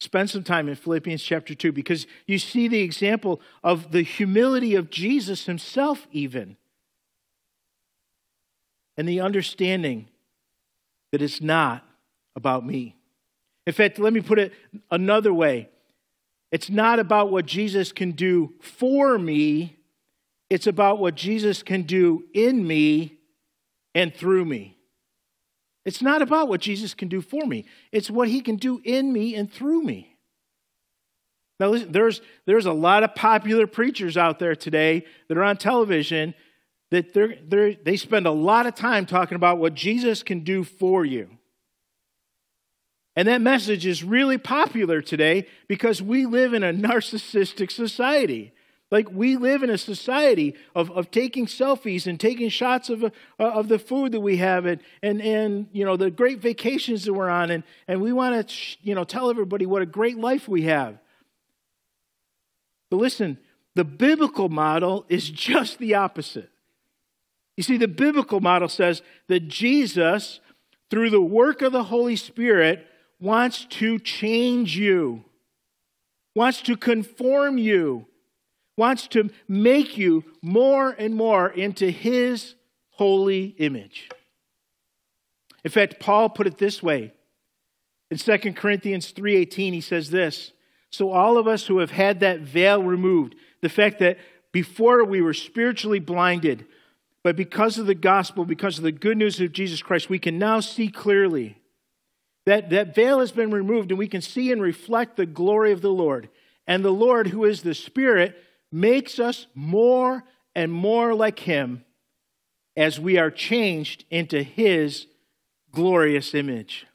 Spend 0.00 0.30
some 0.30 0.42
time 0.42 0.70
in 0.70 0.74
Philippians 0.74 1.22
chapter 1.22 1.54
2 1.54 1.70
because 1.70 2.06
you 2.26 2.38
see 2.38 2.66
the 2.66 2.80
example 2.80 3.42
of 3.62 3.92
the 3.92 4.02
humility 4.02 4.74
of 4.74 4.88
Jesus 4.90 5.44
himself, 5.44 6.06
even, 6.12 6.56
and 8.96 9.06
the 9.06 9.20
understanding 9.20 10.08
that 11.14 11.22
it's 11.22 11.40
not 11.40 11.84
about 12.34 12.66
me. 12.66 12.96
In 13.68 13.72
fact, 13.72 14.00
let 14.00 14.12
me 14.12 14.20
put 14.20 14.40
it 14.40 14.52
another 14.90 15.32
way 15.32 15.68
it's 16.50 16.68
not 16.68 16.98
about 16.98 17.30
what 17.30 17.46
Jesus 17.46 17.92
can 17.92 18.10
do 18.10 18.52
for 18.60 19.16
me, 19.16 19.76
it's 20.50 20.66
about 20.66 20.98
what 20.98 21.14
Jesus 21.14 21.62
can 21.62 21.82
do 21.82 22.24
in 22.34 22.66
me 22.66 23.18
and 23.94 24.12
through 24.12 24.44
me. 24.44 24.76
It's 25.84 26.02
not 26.02 26.20
about 26.20 26.48
what 26.48 26.60
Jesus 26.60 26.94
can 26.94 27.06
do 27.06 27.20
for 27.20 27.46
me, 27.46 27.64
it's 27.92 28.10
what 28.10 28.26
he 28.26 28.40
can 28.40 28.56
do 28.56 28.80
in 28.82 29.12
me 29.12 29.36
and 29.36 29.52
through 29.52 29.82
me. 29.82 30.16
Now, 31.60 31.68
listen, 31.68 31.92
there's, 31.92 32.22
there's 32.44 32.66
a 32.66 32.72
lot 32.72 33.04
of 33.04 33.14
popular 33.14 33.68
preachers 33.68 34.16
out 34.16 34.40
there 34.40 34.56
today 34.56 35.04
that 35.28 35.38
are 35.38 35.44
on 35.44 35.58
television 35.58 36.34
that 36.90 37.12
they're, 37.12 37.36
they're, 37.46 37.74
they 37.74 37.96
spend 37.96 38.26
a 38.26 38.30
lot 38.30 38.66
of 38.66 38.74
time 38.74 39.06
talking 39.06 39.36
about 39.36 39.58
what 39.58 39.74
Jesus 39.74 40.22
can 40.22 40.40
do 40.40 40.64
for 40.64 41.04
you. 41.04 41.28
And 43.16 43.28
that 43.28 43.40
message 43.40 43.86
is 43.86 44.02
really 44.02 44.38
popular 44.38 45.00
today 45.00 45.46
because 45.68 46.02
we 46.02 46.26
live 46.26 46.52
in 46.52 46.62
a 46.62 46.72
narcissistic 46.72 47.70
society. 47.70 48.52
Like 48.90 49.10
we 49.10 49.36
live 49.36 49.62
in 49.62 49.70
a 49.70 49.78
society 49.78 50.54
of, 50.74 50.90
of 50.92 51.10
taking 51.10 51.46
selfies 51.46 52.06
and 52.06 52.20
taking 52.20 52.48
shots 52.48 52.90
of, 52.90 53.02
uh, 53.02 53.08
of 53.38 53.68
the 53.68 53.78
food 53.78 54.12
that 54.12 54.20
we 54.20 54.36
have 54.36 54.66
and, 54.66 54.80
and, 55.02 55.20
and, 55.20 55.68
you 55.72 55.84
know, 55.84 55.96
the 55.96 56.10
great 56.10 56.38
vacations 56.38 57.04
that 57.04 57.12
we're 57.12 57.28
on. 57.28 57.50
And, 57.50 57.64
and 57.88 58.00
we 58.00 58.12
want 58.12 58.48
to, 58.48 58.56
you 58.82 58.94
know, 58.94 59.04
tell 59.04 59.30
everybody 59.30 59.66
what 59.66 59.82
a 59.82 59.86
great 59.86 60.18
life 60.18 60.46
we 60.46 60.62
have. 60.62 60.98
But 62.90 62.98
listen, 62.98 63.38
the 63.74 63.84
biblical 63.84 64.48
model 64.48 65.06
is 65.08 65.28
just 65.28 65.78
the 65.78 65.94
opposite. 65.94 66.50
You 67.56 67.62
see, 67.62 67.76
the 67.76 67.88
biblical 67.88 68.40
model 68.40 68.68
says 68.68 69.02
that 69.28 69.48
Jesus, 69.48 70.40
through 70.90 71.10
the 71.10 71.20
work 71.20 71.62
of 71.62 71.72
the 71.72 71.84
Holy 71.84 72.16
Spirit, 72.16 72.86
wants 73.20 73.64
to 73.66 73.98
change 73.98 74.76
you, 74.76 75.24
wants 76.34 76.62
to 76.62 76.76
conform 76.76 77.58
you, 77.58 78.06
wants 78.76 79.06
to 79.08 79.30
make 79.48 79.96
you 79.96 80.24
more 80.42 80.90
and 80.90 81.14
more 81.14 81.48
into 81.48 81.90
His 81.90 82.54
holy 82.90 83.54
image. 83.58 84.08
In 85.64 85.70
fact, 85.70 86.00
Paul 86.00 86.28
put 86.28 86.46
it 86.46 86.58
this 86.58 86.82
way. 86.82 87.12
In 88.10 88.18
2 88.18 88.54
Corinthians 88.54 89.12
3:18 89.12 89.72
he 89.72 89.80
says 89.80 90.10
this, 90.10 90.52
so 90.90 91.10
all 91.10 91.38
of 91.38 91.48
us 91.48 91.66
who 91.66 91.78
have 91.78 91.90
had 91.90 92.20
that 92.20 92.40
veil 92.40 92.80
removed, 92.82 93.34
the 93.62 93.68
fact 93.68 93.98
that 93.98 94.18
before 94.52 95.04
we 95.04 95.20
were 95.20 95.34
spiritually 95.34 95.98
blinded, 95.98 96.66
but 97.24 97.36
because 97.36 97.78
of 97.78 97.86
the 97.86 97.94
gospel, 97.94 98.44
because 98.44 98.76
of 98.76 98.84
the 98.84 98.92
good 98.92 99.16
news 99.16 99.40
of 99.40 99.50
Jesus 99.50 99.82
Christ, 99.82 100.10
we 100.10 100.18
can 100.18 100.38
now 100.38 100.60
see 100.60 100.88
clearly. 100.88 101.56
That, 102.44 102.68
that 102.68 102.94
veil 102.94 103.20
has 103.20 103.32
been 103.32 103.50
removed, 103.50 103.90
and 103.90 103.98
we 103.98 104.06
can 104.06 104.20
see 104.20 104.52
and 104.52 104.60
reflect 104.60 105.16
the 105.16 105.24
glory 105.24 105.72
of 105.72 105.80
the 105.80 105.90
Lord. 105.90 106.28
And 106.66 106.84
the 106.84 106.90
Lord, 106.90 107.28
who 107.28 107.44
is 107.44 107.62
the 107.62 107.74
Spirit, 107.74 108.36
makes 108.70 109.18
us 109.18 109.46
more 109.54 110.22
and 110.54 110.70
more 110.70 111.14
like 111.14 111.38
Him 111.38 111.82
as 112.76 113.00
we 113.00 113.16
are 113.16 113.30
changed 113.30 114.04
into 114.10 114.42
His 114.42 115.06
glorious 115.72 116.34
image. 116.34 116.86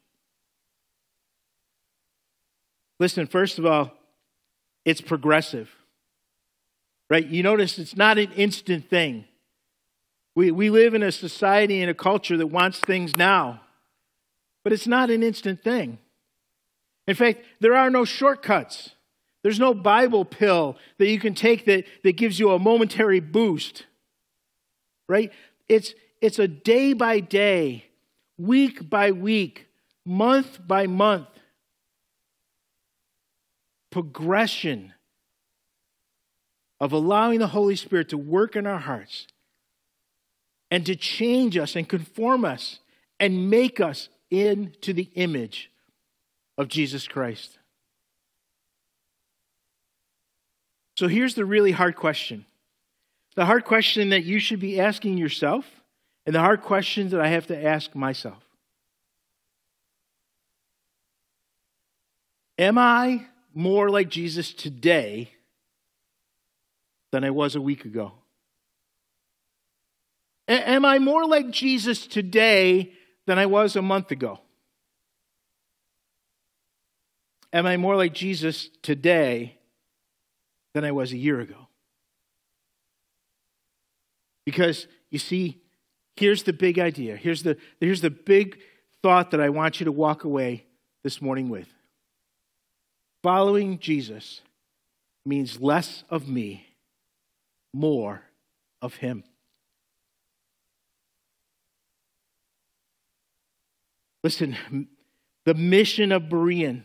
Listen, 2.99 3.25
first 3.25 3.57
of 3.57 3.65
all, 3.65 3.91
it's 4.85 5.01
progressive. 5.01 5.71
Right? 7.09 7.25
You 7.25 7.41
notice 7.41 7.79
it's 7.79 7.97
not 7.97 8.19
an 8.19 8.31
instant 8.33 8.91
thing. 8.91 9.25
We, 10.35 10.51
we 10.51 10.69
live 10.69 10.93
in 10.93 11.03
a 11.03 11.11
society 11.11 11.81
and 11.81 11.89
a 11.89 11.93
culture 11.93 12.37
that 12.37 12.47
wants 12.47 12.79
things 12.79 13.15
now, 13.15 13.61
but 14.63 14.73
it's 14.73 14.87
not 14.87 15.09
an 15.09 15.23
instant 15.23 15.63
thing. 15.63 15.97
In 17.07 17.15
fact, 17.15 17.43
there 17.59 17.75
are 17.75 17.89
no 17.89 18.05
shortcuts. 18.05 18.91
There's 19.41 19.59
no 19.59 19.73
Bible 19.73 20.25
pill 20.25 20.77
that 20.97 21.07
you 21.09 21.19
can 21.19 21.33
take 21.33 21.65
that, 21.65 21.85
that 22.03 22.13
gives 22.13 22.39
you 22.39 22.51
a 22.51 22.59
momentary 22.59 23.19
boost. 23.19 23.85
Right? 25.07 25.31
It's, 25.67 25.93
it's 26.21 26.39
a 26.39 26.47
day 26.47 26.93
by 26.93 27.19
day, 27.19 27.85
week 28.37 28.89
by 28.89 29.11
week, 29.11 29.67
month 30.05 30.59
by 30.65 30.87
month 30.87 31.27
progression 33.89 34.93
of 36.79 36.91
allowing 36.91 37.39
the 37.39 37.47
Holy 37.47 37.75
Spirit 37.75 38.09
to 38.09 38.17
work 38.17 38.55
in 38.55 38.65
our 38.65 38.79
hearts 38.79 39.27
and 40.71 40.85
to 40.85 40.95
change 40.95 41.57
us 41.57 41.75
and 41.75 41.87
conform 41.87 42.45
us 42.45 42.79
and 43.19 43.49
make 43.49 43.79
us 43.79 44.09
into 44.29 44.93
the 44.93 45.09
image 45.15 45.71
of 46.57 46.67
Jesus 46.67 47.07
Christ. 47.07 47.57
So 50.95 51.07
here's 51.07 51.35
the 51.35 51.45
really 51.45 51.71
hard 51.71 51.95
question 51.95 52.45
the 53.35 53.45
hard 53.45 53.63
question 53.63 54.09
that 54.09 54.25
you 54.25 54.39
should 54.39 54.59
be 54.59 54.81
asking 54.81 55.17
yourself, 55.17 55.65
and 56.25 56.35
the 56.35 56.41
hard 56.41 56.61
question 56.61 57.09
that 57.09 57.21
I 57.21 57.29
have 57.29 57.47
to 57.47 57.63
ask 57.63 57.95
myself. 57.95 58.43
Am 62.57 62.77
I 62.77 63.25
more 63.53 63.89
like 63.89 64.09
Jesus 64.09 64.51
today 64.51 65.31
than 67.11 67.23
I 67.23 67.29
was 67.29 67.55
a 67.55 67.61
week 67.61 67.85
ago? 67.85 68.11
Am 70.49 70.83
I 70.83 70.97
more 70.97 71.25
like 71.27 71.51
Jesus 71.51 72.07
today 72.07 72.91
than 73.27 73.37
I 73.37 73.45
was 73.45 73.75
a 73.75 73.83
month 73.83 74.09
ago? 74.09 74.39
Am 77.53 77.67
I 77.67 77.77
more 77.77 77.95
like 77.95 78.13
Jesus 78.13 78.69
today 78.81 79.57
than 80.73 80.83
I 80.83 80.91
was 80.91 81.11
a 81.11 81.17
year 81.17 81.39
ago? 81.39 81.67
Because 84.43 84.87
you 85.11 85.19
see, 85.19 85.61
here's 86.15 86.41
the 86.41 86.53
big 86.53 86.79
idea. 86.79 87.15
Here's 87.15 87.43
the, 87.43 87.55
here's 87.79 88.01
the 88.01 88.09
big 88.09 88.57
thought 89.03 89.29
that 89.31 89.39
I 89.39 89.49
want 89.49 89.79
you 89.79 89.85
to 89.85 89.91
walk 89.91 90.23
away 90.23 90.65
this 91.03 91.21
morning 91.21 91.49
with. 91.49 91.67
Following 93.21 93.77
Jesus 93.77 94.41
means 95.25 95.61
less 95.61 96.03
of 96.09 96.27
me, 96.27 96.65
more 97.71 98.23
of 98.81 98.95
Him. 98.95 99.23
Listen, 104.23 104.87
the 105.45 105.53
mission 105.53 106.11
of 106.11 106.23
Berean, 106.23 106.83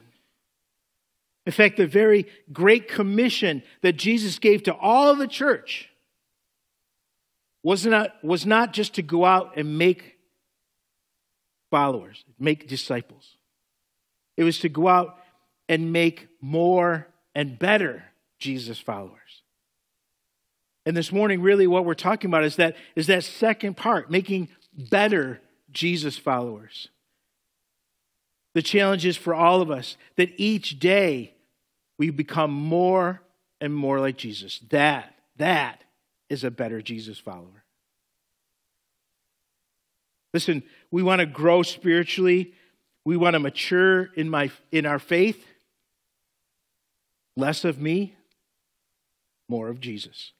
in 1.46 1.52
fact, 1.52 1.76
the 1.76 1.86
very 1.86 2.26
great 2.52 2.88
commission 2.88 3.62
that 3.82 3.94
Jesus 3.94 4.38
gave 4.38 4.62
to 4.62 4.74
all 4.74 5.14
the 5.14 5.28
church 5.28 5.90
was 7.62 7.84
not, 7.84 8.12
was 8.24 8.46
not 8.46 8.72
just 8.72 8.94
to 8.94 9.02
go 9.02 9.24
out 9.24 9.56
and 9.56 9.76
make 9.76 10.16
followers, 11.70 12.24
make 12.38 12.68
disciples. 12.68 13.36
It 14.36 14.44
was 14.44 14.58
to 14.60 14.68
go 14.68 14.88
out 14.88 15.18
and 15.68 15.92
make 15.92 16.28
more 16.40 17.08
and 17.34 17.58
better 17.58 18.04
Jesus 18.38 18.78
followers. 18.78 19.42
And 20.86 20.96
this 20.96 21.12
morning, 21.12 21.40
really, 21.40 21.66
what 21.66 21.84
we're 21.84 21.94
talking 21.94 22.30
about 22.30 22.44
is 22.44 22.56
that, 22.56 22.76
is 22.94 23.06
that 23.06 23.24
second 23.24 23.76
part, 23.76 24.10
making 24.10 24.48
better 24.72 25.40
Jesus 25.72 26.18
followers. 26.18 26.88
The 28.54 28.62
challenge 28.62 29.04
is 29.04 29.16
for 29.16 29.34
all 29.34 29.60
of 29.60 29.70
us 29.70 29.96
that 30.16 30.32
each 30.36 30.78
day 30.78 31.34
we 31.98 32.10
become 32.10 32.52
more 32.52 33.20
and 33.60 33.74
more 33.74 34.00
like 34.00 34.16
Jesus. 34.16 34.60
That, 34.70 35.14
that 35.36 35.82
is 36.28 36.44
a 36.44 36.50
better 36.50 36.80
Jesus 36.80 37.18
follower. 37.18 37.64
Listen, 40.32 40.62
we 40.90 41.02
want 41.02 41.20
to 41.20 41.26
grow 41.26 41.62
spiritually. 41.62 42.54
We 43.04 43.16
want 43.16 43.34
to 43.34 43.40
mature 43.40 44.10
in, 44.14 44.30
my, 44.30 44.50
in 44.72 44.86
our 44.86 44.98
faith. 44.98 45.44
Less 47.36 47.64
of 47.64 47.80
me, 47.80 48.14
more 49.48 49.68
of 49.68 49.80
Jesus. 49.80 50.32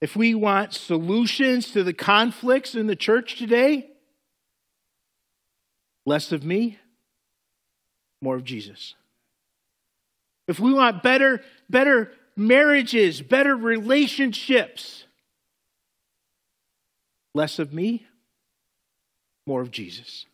If 0.00 0.16
we 0.16 0.34
want 0.34 0.74
solutions 0.74 1.72
to 1.72 1.82
the 1.82 1.92
conflicts 1.92 2.74
in 2.74 2.86
the 2.86 2.96
church 2.96 3.36
today, 3.36 3.90
Less 6.08 6.32
of 6.32 6.42
me, 6.42 6.78
more 8.22 8.34
of 8.34 8.42
Jesus. 8.42 8.94
If 10.46 10.58
we 10.58 10.72
want 10.72 11.02
better, 11.02 11.42
better 11.68 12.12
marriages, 12.34 13.20
better 13.20 13.54
relationships, 13.54 15.04
less 17.34 17.58
of 17.58 17.74
me, 17.74 18.06
more 19.46 19.60
of 19.60 19.70
Jesus. 19.70 20.24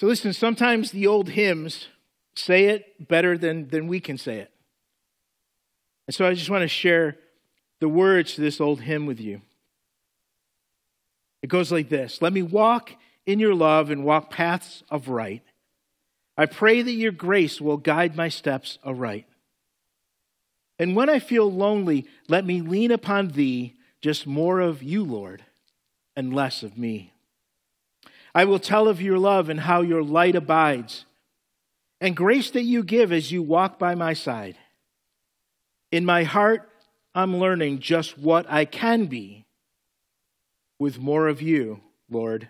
So 0.00 0.06
listen, 0.06 0.32
sometimes 0.32 0.92
the 0.92 1.08
old 1.08 1.30
hymns 1.30 1.88
say 2.36 2.66
it 2.66 3.08
better 3.08 3.36
than, 3.36 3.66
than 3.70 3.88
we 3.88 3.98
can 3.98 4.18
say 4.18 4.38
it. 4.38 4.52
And 6.06 6.14
so 6.14 6.28
I 6.28 6.34
just 6.34 6.48
want 6.48 6.62
to 6.62 6.68
share 6.68 7.16
the 7.80 7.88
words 7.88 8.36
to 8.36 8.40
this 8.40 8.60
old 8.60 8.82
hymn 8.82 9.04
with 9.04 9.18
you. 9.18 9.40
It 11.42 11.48
goes 11.48 11.70
like 11.70 11.88
this 11.88 12.20
Let 12.20 12.32
me 12.32 12.42
walk 12.42 12.92
in 13.26 13.38
your 13.38 13.54
love 13.54 13.90
and 13.90 14.04
walk 14.04 14.30
paths 14.30 14.82
of 14.90 15.08
right. 15.08 15.42
I 16.36 16.46
pray 16.46 16.82
that 16.82 16.92
your 16.92 17.12
grace 17.12 17.60
will 17.60 17.76
guide 17.76 18.16
my 18.16 18.28
steps 18.28 18.78
aright. 18.84 19.26
And 20.78 20.94
when 20.94 21.10
I 21.10 21.18
feel 21.18 21.50
lonely, 21.50 22.06
let 22.28 22.46
me 22.46 22.60
lean 22.60 22.92
upon 22.92 23.28
thee, 23.28 23.74
just 24.00 24.26
more 24.26 24.60
of 24.60 24.80
you, 24.80 25.02
Lord, 25.02 25.44
and 26.14 26.32
less 26.32 26.62
of 26.62 26.78
me. 26.78 27.12
I 28.32 28.44
will 28.44 28.60
tell 28.60 28.86
of 28.86 29.02
your 29.02 29.18
love 29.18 29.48
and 29.48 29.58
how 29.58 29.80
your 29.80 30.04
light 30.04 30.36
abides, 30.36 31.04
and 32.00 32.14
grace 32.14 32.52
that 32.52 32.62
you 32.62 32.84
give 32.84 33.10
as 33.10 33.32
you 33.32 33.42
walk 33.42 33.76
by 33.76 33.96
my 33.96 34.14
side. 34.14 34.56
In 35.90 36.04
my 36.04 36.22
heart, 36.22 36.70
I'm 37.16 37.38
learning 37.38 37.80
just 37.80 38.16
what 38.16 38.46
I 38.48 38.64
can 38.64 39.06
be 39.06 39.47
with 40.78 40.98
more 40.98 41.28
of 41.28 41.42
you, 41.42 41.80
Lord, 42.10 42.48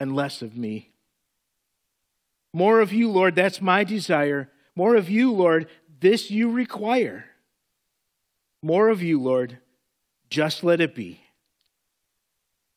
and 0.00 0.14
less 0.14 0.42
of 0.42 0.56
me. 0.56 0.90
More 2.52 2.80
of 2.80 2.92
you, 2.92 3.10
Lord, 3.10 3.34
that's 3.34 3.60
my 3.60 3.84
desire. 3.84 4.50
More 4.74 4.96
of 4.96 5.10
you, 5.10 5.32
Lord, 5.32 5.68
this 6.00 6.30
you 6.30 6.50
require. 6.50 7.26
More 8.62 8.88
of 8.88 9.02
you, 9.02 9.20
Lord, 9.20 9.58
just 10.30 10.64
let 10.64 10.80
it 10.80 10.94
be. 10.94 11.20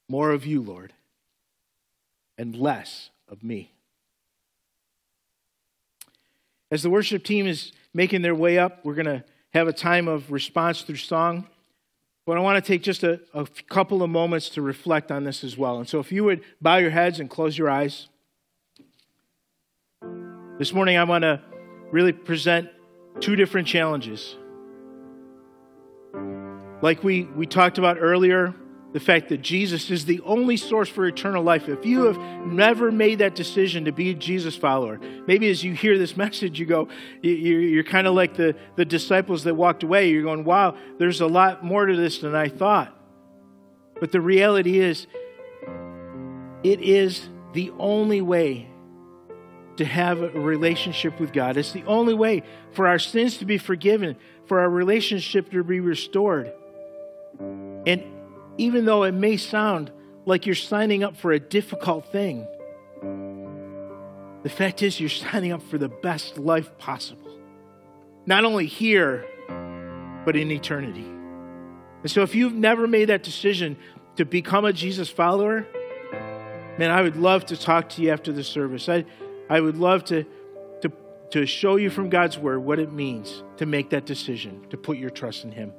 More 0.07 0.31
of 0.31 0.45
you, 0.45 0.61
Lord, 0.61 0.93
and 2.37 2.55
less 2.55 3.09
of 3.29 3.43
me. 3.43 3.71
As 6.69 6.83
the 6.83 6.89
worship 6.89 7.23
team 7.23 7.47
is 7.47 7.71
making 7.93 8.21
their 8.21 8.35
way 8.35 8.57
up, 8.57 8.83
we're 8.83 8.93
going 8.93 9.05
to 9.05 9.23
have 9.53 9.67
a 9.67 9.73
time 9.73 10.07
of 10.07 10.31
response 10.31 10.81
through 10.81 10.95
song. 10.95 11.47
But 12.25 12.37
I 12.37 12.39
want 12.41 12.63
to 12.63 12.67
take 12.67 12.83
just 12.83 13.03
a, 13.03 13.19
a, 13.33 13.47
couple 13.67 14.03
of 14.03 14.09
moments 14.09 14.49
to 14.49 14.61
reflect 14.61 15.11
on 15.11 15.23
this 15.23 15.43
as 15.43 15.57
well. 15.57 15.79
And 15.79 15.89
so, 15.89 15.99
if 15.99 16.11
you 16.11 16.23
would 16.23 16.43
bow 16.61 16.77
your 16.77 16.91
heads 16.91 17.19
and 17.19 17.29
close 17.29 17.57
your 17.57 17.69
eyes. 17.69 18.07
This 20.59 20.73
morning, 20.73 20.97
I 20.97 21.03
want 21.03 21.23
to 21.23 21.41
really 21.91 22.11
present 22.11 22.69
two 23.19 23.35
different 23.35 23.67
challenges. 23.67 24.35
Like 26.81 27.03
we, 27.03 27.23
we 27.23 27.47
talked 27.47 27.77
about 27.77 27.97
earlier, 27.99 28.53
the 28.93 28.99
fact 28.99 29.29
that 29.29 29.41
Jesus 29.41 29.89
is 29.89 30.05
the 30.05 30.19
only 30.21 30.57
source 30.57 30.89
for 30.89 31.05
eternal 31.05 31.43
life. 31.43 31.69
If 31.69 31.85
you 31.85 32.05
have 32.05 32.17
never 32.45 32.91
made 32.91 33.19
that 33.19 33.35
decision 33.35 33.85
to 33.85 33.91
be 33.91 34.11
a 34.11 34.13
Jesus 34.13 34.55
follower, 34.55 34.99
maybe 35.27 35.49
as 35.49 35.63
you 35.63 35.73
hear 35.73 35.97
this 35.97 36.17
message, 36.25 36.59
you 36.59 36.65
go, 36.65 36.89
you're 37.21 37.83
kind 37.83 38.07
of 38.07 38.13
like 38.13 38.35
the, 38.35 38.55
the 38.75 38.85
disciples 38.85 39.43
that 39.45 39.55
walked 39.55 39.83
away. 39.83 40.09
You're 40.09 40.23
going, 40.23 40.43
wow, 40.43 40.75
there's 40.97 41.21
a 41.21 41.27
lot 41.27 41.63
more 41.63 41.85
to 41.85 41.95
this 41.95 42.19
than 42.19 42.35
I 42.35 42.49
thought. 42.49 42.95
But 43.99 44.11
the 44.11 44.21
reality 44.21 44.79
is, 44.79 45.07
it 46.63 46.81
is 46.81 47.29
the 47.53 47.71
only 47.79 48.21
way 48.21 48.67
to 49.77 49.85
have 49.85 50.21
a 50.21 50.29
relationship 50.29 51.19
with 51.19 51.33
God. 51.33 51.57
It's 51.57 51.71
the 51.71 51.83
only 51.85 52.13
way 52.13 52.43
for 52.73 52.87
our 52.87 52.99
sins 52.99 53.37
to 53.37 53.45
be 53.45 53.57
forgiven, 53.57 54.17
for 54.45 54.59
our 54.59 54.69
relationship 54.69 55.49
to 55.51 55.63
be 55.63 55.79
restored. 55.79 56.51
And 57.39 58.03
even 58.61 58.85
though 58.85 59.03
it 59.03 59.13
may 59.13 59.37
sound 59.37 59.91
like 60.25 60.45
you're 60.45 60.53
signing 60.53 61.03
up 61.03 61.17
for 61.17 61.31
a 61.31 61.39
difficult 61.39 62.05
thing, 62.11 62.45
the 64.43 64.49
fact 64.49 64.83
is 64.83 64.99
you're 64.99 65.09
signing 65.09 65.51
up 65.51 65.63
for 65.63 65.79
the 65.79 65.89
best 65.89 66.37
life 66.37 66.77
possible. 66.77 67.39
Not 68.27 68.45
only 68.45 68.67
here, 68.67 69.25
but 70.25 70.35
in 70.35 70.51
eternity. 70.51 71.05
And 72.03 72.11
so 72.11 72.21
if 72.21 72.35
you've 72.35 72.53
never 72.53 72.85
made 72.85 73.05
that 73.05 73.23
decision 73.23 73.77
to 74.17 74.25
become 74.25 74.63
a 74.63 74.73
Jesus 74.73 75.09
follower, 75.09 75.65
man, 76.77 76.91
I 76.91 77.01
would 77.01 77.15
love 77.15 77.47
to 77.47 77.57
talk 77.57 77.89
to 77.89 78.03
you 78.03 78.11
after 78.11 78.31
the 78.31 78.43
service. 78.43 78.87
I, 78.87 79.05
I 79.49 79.59
would 79.59 79.77
love 79.77 80.03
to, 80.05 80.23
to, 80.81 80.91
to 81.31 81.47
show 81.47 81.77
you 81.77 81.89
from 81.89 82.09
God's 82.09 82.37
word 82.37 82.59
what 82.59 82.77
it 82.77 82.91
means 82.91 83.41
to 83.57 83.65
make 83.65 83.89
that 83.89 84.05
decision, 84.05 84.67
to 84.69 84.77
put 84.77 84.97
your 84.97 85.09
trust 85.09 85.45
in 85.45 85.51
Him. 85.51 85.73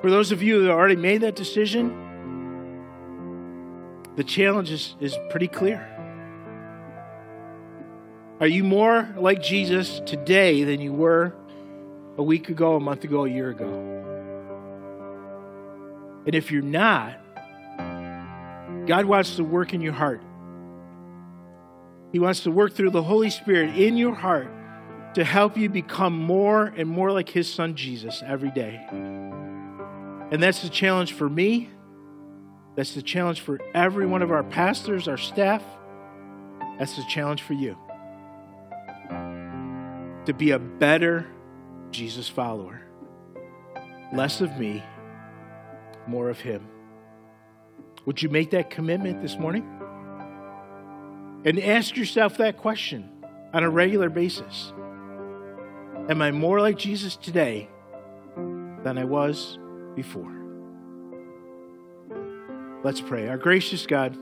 For 0.00 0.10
those 0.10 0.32
of 0.32 0.42
you 0.42 0.62
that 0.62 0.70
already 0.70 0.96
made 0.96 1.20
that 1.22 1.36
decision, 1.36 2.08
the 4.16 4.24
challenge 4.24 4.70
is, 4.70 4.96
is 5.00 5.16
pretty 5.30 5.48
clear. 5.48 5.86
Are 8.40 8.46
you 8.46 8.64
more 8.64 9.08
like 9.16 9.42
Jesus 9.42 10.00
today 10.06 10.64
than 10.64 10.80
you 10.80 10.92
were 10.92 11.34
a 12.16 12.22
week 12.22 12.48
ago, 12.48 12.76
a 12.76 12.80
month 12.80 13.04
ago, 13.04 13.26
a 13.26 13.28
year 13.28 13.50
ago? 13.50 13.90
And 16.24 16.34
if 16.34 16.50
you're 16.50 16.62
not, 16.62 17.18
God 18.86 19.04
wants 19.04 19.36
to 19.36 19.44
work 19.44 19.74
in 19.74 19.82
your 19.82 19.92
heart. 19.92 20.22
He 22.12 22.18
wants 22.18 22.40
to 22.44 22.50
work 22.50 22.74
through 22.74 22.90
the 22.90 23.02
Holy 23.02 23.30
Spirit 23.30 23.76
in 23.76 23.98
your 23.98 24.14
heart 24.14 24.48
to 25.14 25.24
help 25.24 25.58
you 25.58 25.68
become 25.68 26.18
more 26.18 26.72
and 26.76 26.88
more 26.88 27.12
like 27.12 27.28
His 27.28 27.52
Son 27.52 27.74
Jesus 27.74 28.22
every 28.26 28.50
day. 28.50 28.80
And 30.30 30.42
that's 30.42 30.62
the 30.62 30.68
challenge 30.68 31.12
for 31.12 31.28
me. 31.28 31.70
That's 32.76 32.94
the 32.94 33.02
challenge 33.02 33.40
for 33.40 33.60
every 33.74 34.06
one 34.06 34.22
of 34.22 34.30
our 34.30 34.44
pastors, 34.44 35.08
our 35.08 35.18
staff. 35.18 35.62
That's 36.78 36.96
the 36.96 37.04
challenge 37.08 37.42
for 37.42 37.54
you. 37.54 37.76
To 40.26 40.32
be 40.32 40.52
a 40.52 40.58
better 40.58 41.26
Jesus 41.90 42.28
follower. 42.28 42.80
Less 44.12 44.40
of 44.40 44.56
me, 44.58 44.82
more 46.06 46.30
of 46.30 46.40
Him. 46.40 46.66
Would 48.06 48.22
you 48.22 48.28
make 48.28 48.50
that 48.50 48.70
commitment 48.70 49.22
this 49.22 49.36
morning? 49.36 49.68
And 51.44 51.58
ask 51.60 51.96
yourself 51.96 52.36
that 52.38 52.56
question 52.56 53.08
on 53.52 53.62
a 53.62 53.70
regular 53.70 54.08
basis 54.08 54.72
Am 56.08 56.22
I 56.22 56.30
more 56.30 56.60
like 56.60 56.76
Jesus 56.76 57.16
today 57.16 57.68
than 58.82 58.98
I 58.98 59.04
was 59.04 59.59
before. 59.94 60.40
Let's 62.82 63.00
pray. 63.00 63.28
Our 63.28 63.36
gracious 63.36 63.86
God, 63.86 64.16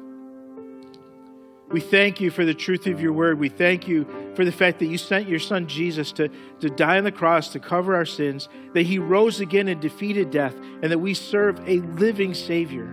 we 1.70 1.80
thank 1.80 2.20
you 2.20 2.30
for 2.30 2.44
the 2.44 2.54
truth 2.54 2.86
of 2.86 3.00
your 3.00 3.12
word. 3.12 3.38
We 3.38 3.50
thank 3.50 3.86
you 3.86 4.06
for 4.34 4.44
the 4.44 4.52
fact 4.52 4.78
that 4.78 4.86
you 4.86 4.98
sent 4.98 5.28
your 5.28 5.38
son 5.38 5.68
Jesus 5.68 6.12
to, 6.12 6.30
to 6.60 6.70
die 6.70 6.98
on 6.98 7.04
the 7.04 7.12
cross 7.12 7.50
to 7.50 7.60
cover 7.60 7.94
our 7.94 8.06
sins, 8.06 8.48
that 8.72 8.82
he 8.82 8.98
rose 8.98 9.40
again 9.40 9.68
and 9.68 9.80
defeated 9.80 10.30
death, 10.30 10.54
and 10.82 10.90
that 10.90 10.98
we 10.98 11.14
serve 11.14 11.60
a 11.68 11.78
living 11.80 12.34
Savior. 12.34 12.86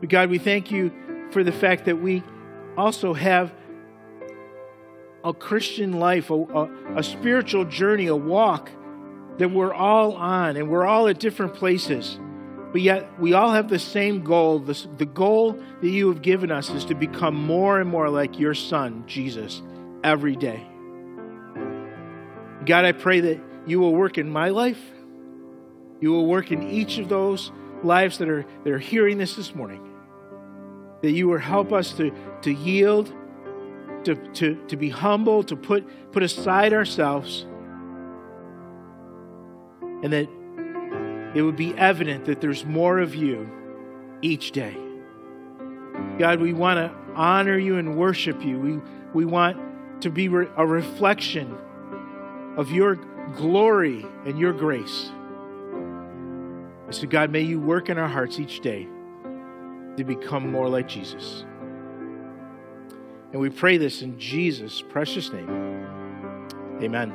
But 0.00 0.10
God, 0.10 0.30
we 0.30 0.38
thank 0.38 0.70
you 0.70 0.92
for 1.30 1.42
the 1.42 1.52
fact 1.52 1.86
that 1.86 1.96
we 1.96 2.22
also 2.76 3.14
have 3.14 3.54
a 5.24 5.32
Christian 5.32 5.98
life, 5.98 6.30
a, 6.30 6.34
a, 6.34 6.96
a 6.96 7.02
spiritual 7.02 7.64
journey, 7.64 8.06
a 8.06 8.16
walk 8.16 8.70
that 9.42 9.48
we're 9.48 9.74
all 9.74 10.12
on 10.12 10.56
and 10.56 10.70
we're 10.70 10.86
all 10.86 11.08
at 11.08 11.18
different 11.18 11.54
places. 11.54 12.16
But 12.70 12.80
yet, 12.80 13.18
we 13.18 13.32
all 13.32 13.50
have 13.50 13.68
the 13.68 13.80
same 13.80 14.22
goal. 14.22 14.60
The, 14.60 14.86
the 14.98 15.04
goal 15.04 15.60
that 15.80 15.88
you 15.88 16.06
have 16.10 16.22
given 16.22 16.52
us 16.52 16.70
is 16.70 16.84
to 16.84 16.94
become 16.94 17.34
more 17.34 17.80
and 17.80 17.90
more 17.90 18.08
like 18.08 18.38
your 18.38 18.54
Son, 18.54 19.02
Jesus, 19.08 19.60
every 20.04 20.36
day. 20.36 20.64
God, 22.64 22.84
I 22.84 22.92
pray 22.92 23.18
that 23.18 23.40
you 23.66 23.80
will 23.80 23.92
work 23.92 24.16
in 24.16 24.30
my 24.30 24.50
life. 24.50 24.80
You 26.00 26.12
will 26.12 26.26
work 26.26 26.52
in 26.52 26.62
each 26.62 26.98
of 26.98 27.08
those 27.08 27.50
lives 27.82 28.18
that 28.18 28.28
are, 28.28 28.46
that 28.62 28.72
are 28.72 28.78
hearing 28.78 29.18
this 29.18 29.34
this 29.34 29.56
morning. 29.56 29.92
That 31.02 31.10
you 31.10 31.26
will 31.26 31.38
help 31.38 31.72
us 31.72 31.94
to, 31.94 32.12
to 32.42 32.52
yield, 32.52 33.12
to, 34.04 34.14
to, 34.14 34.54
to 34.68 34.76
be 34.76 34.88
humble, 34.88 35.42
to 35.42 35.56
put, 35.56 36.12
put 36.12 36.22
aside 36.22 36.72
ourselves 36.72 37.44
and 40.02 40.12
that 40.12 40.28
it 41.34 41.42
would 41.42 41.56
be 41.56 41.74
evident 41.74 42.26
that 42.26 42.40
there's 42.40 42.64
more 42.64 42.98
of 42.98 43.14
you 43.14 43.48
each 44.20 44.52
day. 44.52 44.76
God, 46.18 46.40
we 46.40 46.52
want 46.52 46.78
to 46.78 46.94
honor 47.14 47.58
you 47.58 47.76
and 47.76 47.96
worship 47.96 48.44
you. 48.44 48.58
We, 48.58 48.80
we 49.14 49.24
want 49.24 50.02
to 50.02 50.10
be 50.10 50.28
re- 50.28 50.48
a 50.56 50.66
reflection 50.66 51.56
of 52.56 52.70
your 52.70 52.96
glory 53.36 54.04
and 54.26 54.38
your 54.38 54.52
grace. 54.52 55.10
So, 56.90 57.06
God, 57.06 57.30
may 57.30 57.40
you 57.40 57.58
work 57.58 57.88
in 57.88 57.96
our 57.96 58.08
hearts 58.08 58.38
each 58.38 58.60
day 58.60 58.86
to 59.96 60.04
become 60.04 60.50
more 60.50 60.68
like 60.68 60.88
Jesus. 60.88 61.44
And 63.32 63.40
we 63.40 63.48
pray 63.48 63.78
this 63.78 64.02
in 64.02 64.18
Jesus' 64.18 64.82
precious 64.82 65.32
name. 65.32 65.48
Amen. 66.82 67.14